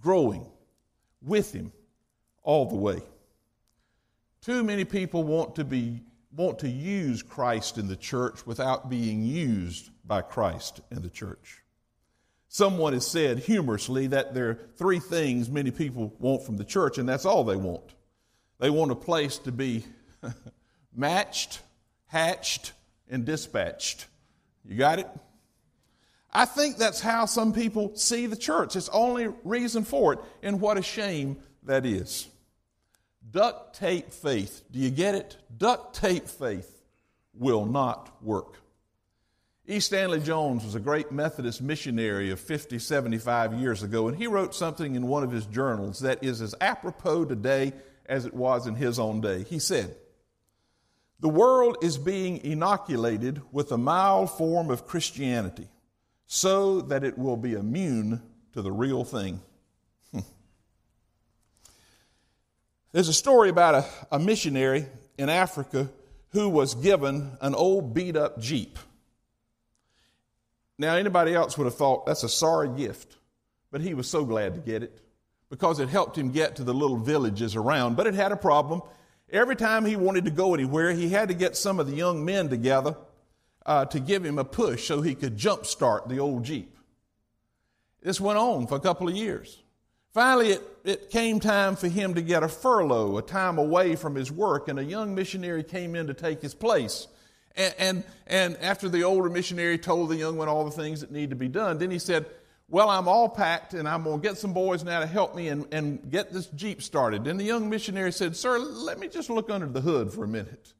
growing 0.00 0.44
with 1.22 1.52
Him 1.52 1.70
all 2.42 2.66
the 2.66 2.74
way. 2.74 3.00
Too 4.42 4.64
many 4.64 4.84
people 4.84 5.22
want 5.22 5.54
to 5.54 5.64
be 5.64 6.02
want 6.34 6.58
to 6.58 6.68
use 6.68 7.22
Christ 7.22 7.78
in 7.78 7.86
the 7.86 7.96
church 7.96 8.44
without 8.44 8.90
being 8.90 9.22
used 9.22 9.90
by 10.04 10.20
Christ 10.20 10.80
in 10.90 11.00
the 11.02 11.08
church. 11.08 11.62
Someone 12.48 12.92
has 12.92 13.06
said 13.06 13.38
humorously 13.38 14.08
that 14.08 14.34
there 14.34 14.50
are 14.50 14.58
three 14.76 14.98
things 14.98 15.48
many 15.48 15.70
people 15.70 16.12
want 16.18 16.44
from 16.44 16.56
the 16.56 16.64
church, 16.64 16.98
and 16.98 17.08
that's 17.08 17.24
all 17.24 17.44
they 17.44 17.56
want. 17.56 17.94
They 18.58 18.68
want 18.68 18.90
a 18.90 18.96
place 18.96 19.38
to 19.38 19.52
be 19.52 19.84
matched, 20.94 21.60
hatched, 22.06 22.72
and 23.10 23.24
dispatched. 23.24 24.06
You 24.64 24.76
got 24.76 24.98
it? 24.98 25.08
I 26.32 26.44
think 26.44 26.76
that's 26.76 27.00
how 27.00 27.26
some 27.26 27.52
people 27.52 27.96
see 27.96 28.26
the 28.26 28.36
church. 28.36 28.76
It's 28.76 28.90
only 28.90 29.28
reason 29.44 29.84
for 29.84 30.12
it, 30.12 30.18
and 30.42 30.60
what 30.60 30.76
a 30.76 30.82
shame 30.82 31.38
that 31.62 31.86
is. 31.86 32.28
Duct 33.30 33.76
tape 33.76 34.12
faith, 34.12 34.62
do 34.70 34.78
you 34.78 34.90
get 34.90 35.14
it? 35.14 35.36
Duct 35.56 35.96
tape 35.96 36.28
faith 36.28 36.82
will 37.32 37.66
not 37.66 38.22
work. 38.22 38.58
E. 39.68 39.80
Stanley 39.80 40.20
Jones 40.20 40.64
was 40.64 40.76
a 40.76 40.80
great 40.80 41.10
Methodist 41.10 41.60
missionary 41.60 42.30
of 42.30 42.38
50, 42.38 42.78
75 42.78 43.54
years 43.54 43.82
ago, 43.82 44.06
and 44.06 44.16
he 44.16 44.28
wrote 44.28 44.54
something 44.54 44.94
in 44.94 45.08
one 45.08 45.24
of 45.24 45.32
his 45.32 45.44
journals 45.46 46.00
that 46.00 46.22
is 46.22 46.40
as 46.40 46.54
apropos 46.60 47.24
today 47.24 47.72
as 48.06 48.26
it 48.26 48.34
was 48.34 48.68
in 48.68 48.76
his 48.76 48.98
own 48.98 49.20
day. 49.20 49.42
He 49.42 49.58
said, 49.58 49.96
The 51.20 51.28
world 51.28 51.78
is 51.82 51.96
being 51.96 52.44
inoculated 52.44 53.40
with 53.50 53.72
a 53.72 53.78
mild 53.78 54.30
form 54.30 54.70
of 54.70 54.86
Christianity 54.86 55.68
so 56.26 56.82
that 56.82 57.04
it 57.04 57.16
will 57.16 57.36
be 57.36 57.54
immune 57.54 58.22
to 58.52 58.62
the 58.62 58.72
real 58.72 59.04
thing. 59.04 59.40
There's 62.92 63.08
a 63.08 63.14
story 63.14 63.48
about 63.48 63.74
a, 63.74 63.84
a 64.16 64.18
missionary 64.18 64.86
in 65.16 65.28
Africa 65.28 65.88
who 66.30 66.48
was 66.50 66.74
given 66.74 67.38
an 67.40 67.54
old 67.54 67.94
beat 67.94 68.16
up 68.16 68.38
Jeep. 68.38 68.78
Now, 70.78 70.96
anybody 70.96 71.34
else 71.34 71.56
would 71.56 71.64
have 71.64 71.76
thought 71.76 72.04
that's 72.04 72.24
a 72.24 72.28
sorry 72.28 72.68
gift, 72.68 73.16
but 73.70 73.80
he 73.80 73.94
was 73.94 74.08
so 74.08 74.24
glad 74.26 74.54
to 74.54 74.60
get 74.60 74.82
it 74.82 75.00
because 75.48 75.80
it 75.80 75.88
helped 75.88 76.18
him 76.18 76.30
get 76.30 76.56
to 76.56 76.64
the 76.64 76.74
little 76.74 76.98
villages 76.98 77.56
around. 77.56 77.96
But 77.96 78.06
it 78.06 78.14
had 78.14 78.32
a 78.32 78.36
problem. 78.36 78.82
Every 79.30 79.56
time 79.56 79.84
he 79.84 79.96
wanted 79.96 80.24
to 80.26 80.30
go 80.30 80.54
anywhere, 80.54 80.92
he 80.92 81.08
had 81.08 81.28
to 81.28 81.34
get 81.34 81.56
some 81.56 81.80
of 81.80 81.88
the 81.88 81.96
young 81.96 82.24
men 82.24 82.48
together 82.48 82.96
uh, 83.64 83.84
to 83.86 83.98
give 83.98 84.24
him 84.24 84.38
a 84.38 84.44
push 84.44 84.86
so 84.86 85.02
he 85.02 85.14
could 85.14 85.36
jumpstart 85.36 86.08
the 86.08 86.18
old 86.18 86.44
Jeep. 86.44 86.76
This 88.02 88.20
went 88.20 88.38
on 88.38 88.68
for 88.68 88.76
a 88.76 88.80
couple 88.80 89.08
of 89.08 89.16
years. 89.16 89.62
Finally, 90.14 90.52
it, 90.52 90.62
it 90.84 91.10
came 91.10 91.40
time 91.40 91.74
for 91.74 91.88
him 91.88 92.14
to 92.14 92.22
get 92.22 92.42
a 92.42 92.48
furlough, 92.48 93.18
a 93.18 93.22
time 93.22 93.58
away 93.58 93.96
from 93.96 94.14
his 94.14 94.30
work, 94.30 94.68
and 94.68 94.78
a 94.78 94.84
young 94.84 95.14
missionary 95.14 95.64
came 95.64 95.96
in 95.96 96.06
to 96.06 96.14
take 96.14 96.40
his 96.40 96.54
place. 96.54 97.08
And, 97.56 97.74
and, 97.78 98.04
and 98.26 98.56
after 98.58 98.88
the 98.88 99.02
older 99.02 99.28
missionary 99.28 99.76
told 99.76 100.10
the 100.10 100.16
young 100.16 100.36
one 100.36 100.48
all 100.48 100.64
the 100.64 100.70
things 100.70 101.00
that 101.00 101.10
need 101.10 101.30
to 101.30 101.36
be 101.36 101.48
done, 101.48 101.78
then 101.78 101.90
he 101.90 101.98
said, 101.98 102.26
Well, 102.68 102.90
I'm 102.90 103.06
all 103.06 103.28
packed 103.28 103.74
and 103.74 103.88
I'm 103.88 104.02
going 104.02 104.20
to 104.20 104.28
get 104.28 104.38
some 104.38 104.52
boys 104.52 104.82
now 104.82 105.00
to 105.00 105.06
help 105.06 105.36
me 105.36 105.48
and, 105.48 105.66
and 105.72 106.10
get 106.10 106.32
this 106.32 106.46
Jeep 106.46 106.82
started. 106.82 107.26
And 107.26 107.38
the 107.38 107.44
young 107.44 107.70
missionary 107.70 108.12
said, 108.12 108.36
Sir, 108.36 108.58
let 108.58 108.98
me 108.98 109.08
just 109.08 109.30
look 109.30 109.50
under 109.50 109.66
the 109.66 109.80
hood 109.80 110.12
for 110.12 110.24
a 110.24 110.28
minute. 110.28 110.74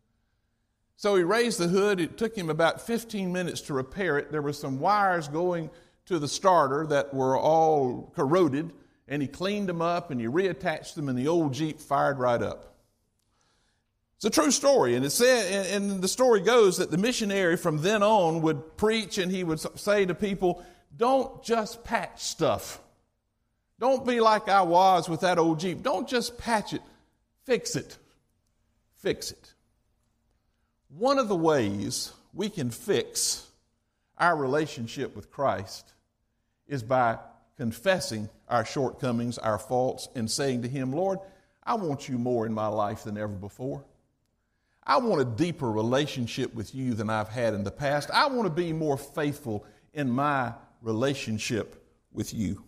So 0.96 1.14
he 1.14 1.22
raised 1.22 1.58
the 1.58 1.68
hood. 1.68 2.00
It 2.00 2.18
took 2.18 2.36
him 2.36 2.50
about 2.50 2.80
15 2.80 3.32
minutes 3.32 3.60
to 3.62 3.74
repair 3.74 4.18
it. 4.18 4.32
There 4.32 4.42
were 4.42 4.52
some 4.52 4.80
wires 4.80 5.28
going 5.28 5.70
to 6.06 6.18
the 6.18 6.28
starter 6.28 6.86
that 6.88 7.14
were 7.14 7.38
all 7.38 8.12
corroded 8.16 8.72
and 9.08 9.22
he 9.22 9.28
cleaned 9.28 9.68
them 9.68 9.80
up 9.80 10.10
and 10.10 10.20
he 10.20 10.26
reattached 10.26 10.94
them, 10.94 11.08
and 11.08 11.18
the 11.18 11.28
old 11.28 11.54
Jeep 11.54 11.78
fired 11.78 12.18
right 12.18 12.42
up. 12.42 12.74
It's 14.16 14.24
a 14.24 14.30
true 14.30 14.50
story, 14.50 14.94
and 14.94 15.04
it 15.04 15.10
said, 15.10 15.72
and 15.74 16.00
the 16.00 16.08
story 16.08 16.40
goes 16.40 16.78
that 16.78 16.90
the 16.90 16.96
missionary 16.96 17.56
from 17.56 17.82
then 17.82 18.02
on 18.02 18.40
would 18.42 18.76
preach 18.78 19.18
and 19.18 19.30
he 19.30 19.44
would 19.44 19.60
say 19.78 20.06
to 20.06 20.14
people, 20.14 20.64
"Don't 20.96 21.42
just 21.42 21.84
patch 21.84 22.22
stuff. 22.22 22.80
Don't 23.78 24.06
be 24.06 24.20
like 24.20 24.48
I 24.48 24.62
was 24.62 25.08
with 25.08 25.20
that 25.20 25.38
old 25.38 25.60
Jeep. 25.60 25.82
Don't 25.82 26.08
just 26.08 26.38
patch 26.38 26.72
it. 26.72 26.82
Fix 27.44 27.76
it. 27.76 27.98
Fix 28.96 29.30
it." 29.30 29.54
One 30.88 31.18
of 31.18 31.28
the 31.28 31.36
ways 31.36 32.12
we 32.32 32.48
can 32.48 32.70
fix 32.70 33.46
our 34.18 34.36
relationship 34.36 35.14
with 35.14 35.30
Christ 35.30 35.92
is 36.66 36.82
by 36.82 37.18
confessing 37.56 38.28
our 38.48 38.64
shortcomings, 38.64 39.38
our 39.38 39.58
faults, 39.58 40.08
and 40.14 40.30
saying 40.30 40.62
to 40.62 40.68
Him, 40.68 40.92
Lord, 40.92 41.18
I 41.62 41.74
want 41.74 42.08
you 42.08 42.18
more 42.18 42.46
in 42.46 42.52
my 42.52 42.68
life 42.68 43.04
than 43.04 43.18
ever 43.18 43.32
before. 43.32 43.84
I 44.84 44.98
want 44.98 45.20
a 45.20 45.24
deeper 45.24 45.70
relationship 45.70 46.54
with 46.54 46.74
you 46.74 46.94
than 46.94 47.10
I've 47.10 47.28
had 47.28 47.54
in 47.54 47.64
the 47.64 47.72
past. 47.72 48.10
I 48.12 48.28
want 48.28 48.44
to 48.44 48.54
be 48.54 48.72
more 48.72 48.96
faithful 48.96 49.64
in 49.92 50.08
my 50.08 50.54
relationship 50.86 51.84
with 52.12 52.32
you. 52.32 52.62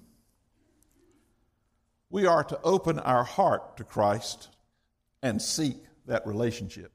We 2.10 2.26
are 2.26 2.42
to 2.42 2.60
open 2.62 2.98
our 2.98 3.22
heart 3.22 3.76
to 3.76 3.84
Christ 3.84 4.48
and 5.22 5.40
seek 5.40 5.76
that 6.06 6.26
relationship. 6.26 6.90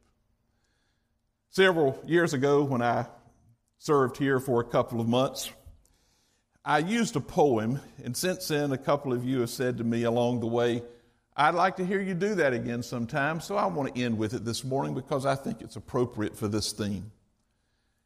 Several 1.50 1.98
years 2.06 2.34
ago, 2.34 2.64
when 2.64 2.82
I 2.82 3.06
served 3.78 4.18
here 4.18 4.40
for 4.40 4.60
a 4.60 4.66
couple 4.66 5.00
of 5.00 5.08
months, 5.08 5.50
I 6.66 6.80
used 6.80 7.16
a 7.16 7.22
poem, 7.22 7.80
and 8.04 8.18
since 8.18 8.50
then, 8.50 8.74
a 8.74 8.78
couple 8.78 9.14
of 9.14 9.24
you 9.24 9.40
have 9.42 9.50
said 9.50 9.78
to 9.78 9.84
me 9.84 10.04
along 10.04 10.42
the 10.42 10.48
way, 10.48 10.84
I'd 11.38 11.56
like 11.56 11.78
to 11.78 11.86
hear 11.86 12.02
you 12.02 12.16
do 12.16 12.36
that 12.36 12.54
again 12.54 12.84
sometime, 12.84 13.40
so 13.40 13.56
I 13.56 13.66
want 13.68 13.96
to 13.96 14.02
end 14.02 14.18
with 14.18 14.34
it 14.34 14.44
this 14.44 14.64
morning 14.64 14.94
because 14.94 15.26
I 15.26 15.36
think 15.36 15.62
it's 15.62 15.78
appropriate 15.78 16.36
for 16.36 16.50
this 16.50 16.74
theme. 16.74 17.12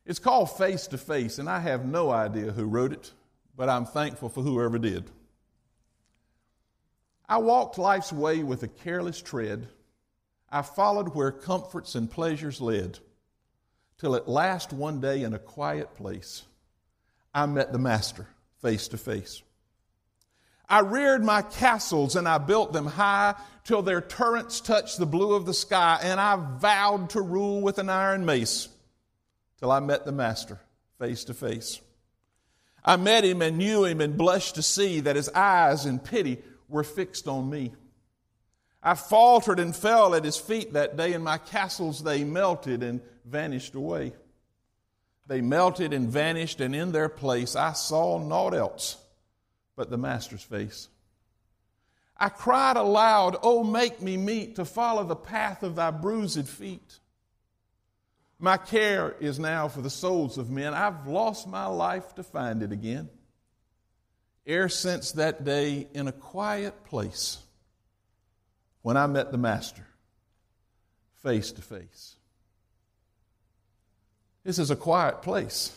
It's 0.07 0.19
called 0.19 0.57
Face 0.57 0.87
to 0.87 0.97
Face, 0.97 1.37
and 1.37 1.49
I 1.49 1.59
have 1.59 1.83
no 1.85 2.09
idea 2.09 2.53
who 2.53 2.63
wrote 2.63 2.93
it, 2.93 3.11
but 3.57 3.67
I'm 3.67 3.85
thankful 3.85 4.29
for 4.29 4.41
whoever 4.41 4.79
did. 4.79 5.11
I 7.27 7.39
walked 7.39 7.77
life's 7.77 8.13
way 8.13 8.41
with 8.41 8.63
a 8.63 8.69
careless 8.69 9.21
tread. 9.21 9.67
I 10.49 10.61
followed 10.61 11.13
where 11.13 11.33
comforts 11.33 11.93
and 11.93 12.09
pleasures 12.09 12.61
led, 12.61 12.99
till 13.97 14.15
at 14.15 14.29
last 14.29 14.71
one 14.71 15.01
day 15.01 15.23
in 15.23 15.33
a 15.33 15.39
quiet 15.39 15.93
place, 15.95 16.43
I 17.33 17.45
met 17.45 17.73
the 17.73 17.77
Master 17.77 18.27
face 18.61 18.87
to 18.87 18.97
face. 18.97 19.43
I 20.69 20.79
reared 20.79 21.23
my 21.25 21.41
castles 21.41 22.15
and 22.15 22.29
I 22.29 22.37
built 22.37 22.71
them 22.71 22.85
high 22.85 23.35
till 23.65 23.81
their 23.81 24.01
turrets 24.01 24.61
touched 24.61 24.99
the 24.99 25.05
blue 25.05 25.33
of 25.33 25.45
the 25.45 25.53
sky, 25.53 25.99
and 26.01 26.17
I 26.17 26.37
vowed 26.59 27.09
to 27.09 27.21
rule 27.21 27.59
with 27.59 27.77
an 27.77 27.89
iron 27.89 28.25
mace 28.25 28.69
till 29.59 29.71
I 29.71 29.79
met 29.79 30.05
the 30.05 30.11
Master 30.11 30.59
face 30.99 31.23
to 31.25 31.33
face. 31.33 31.81
I 32.83 32.95
met 32.95 33.25
him 33.25 33.41
and 33.41 33.57
knew 33.57 33.85
him 33.85 34.01
and 34.01 34.17
blushed 34.17 34.55
to 34.55 34.61
see 34.61 35.01
that 35.01 35.15
his 35.15 35.29
eyes 35.29 35.85
in 35.85 35.99
pity 35.99 36.41
were 36.69 36.83
fixed 36.83 37.27
on 37.27 37.49
me. 37.49 37.73
I 38.81 38.95
faltered 38.95 39.59
and 39.59 39.75
fell 39.75 40.15
at 40.15 40.23
his 40.23 40.37
feet 40.37 40.73
that 40.73 40.95
day, 40.95 41.13
and 41.13 41.23
my 41.23 41.37
castles 41.37 42.03
they 42.03 42.23
melted 42.23 42.83
and 42.83 43.01
vanished 43.25 43.75
away. 43.75 44.13
They 45.25 45.41
melted 45.41 45.93
and 45.93 46.09
vanished, 46.09 46.61
and 46.61 46.73
in 46.73 46.91
their 46.91 47.09
place 47.09 47.55
I 47.55 47.73
saw 47.73 48.19
naught 48.19 48.53
else 48.53 48.97
but 49.77 49.89
the 49.89 49.97
Master's 49.97 50.41
face. 50.41 50.89
I 52.17 52.29
cried 52.29 52.77
aloud, 52.77 53.37
Oh, 53.43 53.63
make 53.63 54.01
me 54.01 54.17
meet 54.17 54.55
to 54.55 54.65
follow 54.65 55.03
the 55.03 55.15
path 55.15 55.63
of 55.63 55.75
thy 55.75 55.91
bruised 55.91 56.49
feet. 56.49 56.99
My 58.39 58.57
care 58.57 59.15
is 59.19 59.39
now 59.39 59.67
for 59.67 59.81
the 59.81 59.89
souls 59.89 60.37
of 60.37 60.49
men. 60.49 60.73
I've 60.73 61.07
lost 61.07 61.47
my 61.47 61.65
life 61.65 62.13
to 62.15 62.23
find 62.23 62.61
it 62.61 62.71
again. 62.71 63.09
E'er 64.45 64.69
since 64.69 65.13
that 65.13 65.43
day, 65.43 65.87
in 65.93 66.07
a 66.07 66.11
quiet 66.11 66.85
place, 66.85 67.39
when 68.81 68.95
I 68.95 69.07
met 69.07 69.31
the 69.31 69.37
Master 69.37 69.85
face 71.23 71.51
to 71.51 71.61
face. 71.61 72.15
This 74.43 74.59
is 74.59 74.71
a 74.71 74.75
quiet 74.77 75.21
place, 75.21 75.75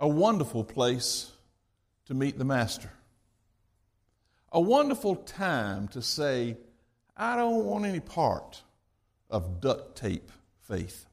a 0.00 0.08
wonderful 0.08 0.64
place 0.64 1.30
to 2.06 2.14
meet 2.14 2.38
the 2.38 2.44
Master, 2.44 2.90
a 4.50 4.60
wonderful 4.60 5.16
time 5.16 5.88
to 5.88 6.00
say, 6.00 6.56
I 7.14 7.36
don't 7.36 7.66
want 7.66 7.84
any 7.84 8.00
part 8.00 8.62
of 9.28 9.60
duct 9.60 9.96
tape 9.96 10.30
faith. 10.60 11.07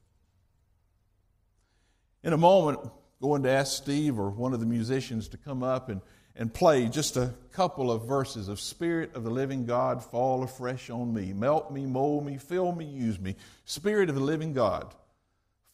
In 2.25 2.33
a 2.33 2.38
moment, 2.38 2.79
going 3.21 3.43
to 3.43 3.51
ask 3.51 3.77
Steve 3.77 4.17
or 4.17 4.31
one 4.31 4.55
of 4.55 4.59
the 4.59 4.65
musicians 4.65 5.27
to 5.27 5.38
come 5.38 5.61
up 5.61 5.89
and, 5.89 6.01
and 6.35 6.51
play 6.51 6.88
just 6.88 7.17
a 7.17 7.35
couple 7.51 7.91
of 7.91 8.07
verses 8.07 8.47
of 8.47 8.59
Spirit 8.59 9.13
of 9.13 9.23
the 9.23 9.29
living 9.29 9.67
God, 9.67 10.03
fall 10.03 10.41
afresh 10.41 10.89
on 10.89 11.13
me. 11.13 11.33
Melt 11.33 11.71
me, 11.71 11.85
mold 11.85 12.25
me, 12.25 12.39
fill 12.39 12.71
me, 12.71 12.85
use 12.85 13.19
me. 13.19 13.35
Spirit 13.65 14.09
of 14.09 14.15
the 14.15 14.21
living 14.21 14.53
God 14.53 14.91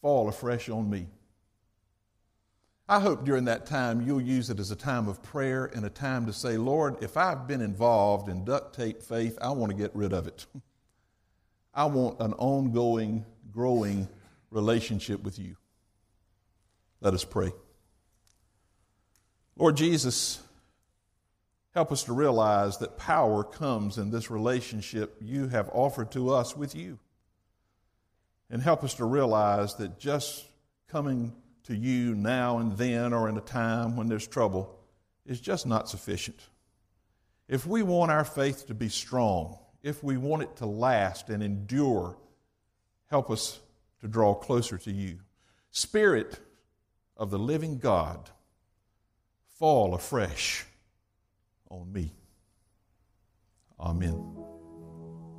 fall 0.02 0.28
afresh 0.28 0.68
on 0.68 0.90
me. 0.90 1.06
I 2.86 3.00
hope 3.00 3.24
during 3.24 3.46
that 3.46 3.64
time 3.64 4.02
you'll 4.02 4.20
use 4.20 4.50
it 4.50 4.60
as 4.60 4.70
a 4.70 4.76
time 4.76 5.08
of 5.08 5.22
prayer 5.22 5.64
and 5.64 5.86
a 5.86 5.90
time 5.90 6.26
to 6.26 6.34
say, 6.34 6.58
Lord, 6.58 7.02
if 7.02 7.16
I've 7.16 7.48
been 7.48 7.62
involved 7.62 8.28
in 8.28 8.44
duct 8.44 8.74
tape 8.74 9.02
faith, 9.02 9.38
I 9.40 9.52
want 9.52 9.70
to 9.70 9.78
get 9.78 9.96
rid 9.96 10.12
of 10.12 10.26
it. 10.26 10.44
I 11.74 11.86
want 11.86 12.20
an 12.20 12.34
ongoing, 12.34 13.24
growing 13.50 14.06
relationship 14.50 15.22
with 15.22 15.38
you. 15.38 15.56
Let 17.02 17.14
us 17.14 17.24
pray. 17.24 17.52
Lord 19.56 19.76
Jesus, 19.76 20.40
help 21.74 21.90
us 21.90 22.04
to 22.04 22.12
realize 22.12 22.78
that 22.78 22.96
power 22.96 23.42
comes 23.42 23.98
in 23.98 24.12
this 24.12 24.30
relationship 24.30 25.16
you 25.20 25.48
have 25.48 25.68
offered 25.72 26.12
to 26.12 26.30
us 26.30 26.56
with 26.56 26.76
you 26.76 27.00
and 28.48 28.62
help 28.62 28.84
us 28.84 28.94
to 28.94 29.04
realize 29.04 29.74
that 29.76 29.98
just 29.98 30.46
coming 30.86 31.32
to 31.64 31.74
you 31.74 32.14
now 32.14 32.58
and 32.58 32.78
then 32.78 33.12
or 33.12 33.28
in 33.28 33.36
a 33.36 33.40
time 33.40 33.96
when 33.96 34.06
there's 34.06 34.28
trouble 34.28 34.78
is 35.26 35.40
just 35.40 35.66
not 35.66 35.88
sufficient. 35.88 36.38
If 37.48 37.66
we 37.66 37.82
want 37.82 38.12
our 38.12 38.24
faith 38.24 38.68
to 38.68 38.74
be 38.74 38.88
strong, 38.88 39.58
if 39.82 40.04
we 40.04 40.16
want 40.18 40.44
it 40.44 40.54
to 40.58 40.66
last 40.66 41.30
and 41.30 41.42
endure, 41.42 42.16
help 43.10 43.28
us 43.28 43.58
to 44.02 44.06
draw 44.06 44.34
closer 44.34 44.78
to 44.78 44.92
you. 44.92 45.18
Spirit 45.72 46.38
of 47.22 47.30
the 47.30 47.38
living 47.38 47.78
God, 47.78 48.30
fall 49.60 49.94
afresh 49.94 50.66
on 51.70 51.92
me. 51.92 52.10
Amen. 53.78 54.41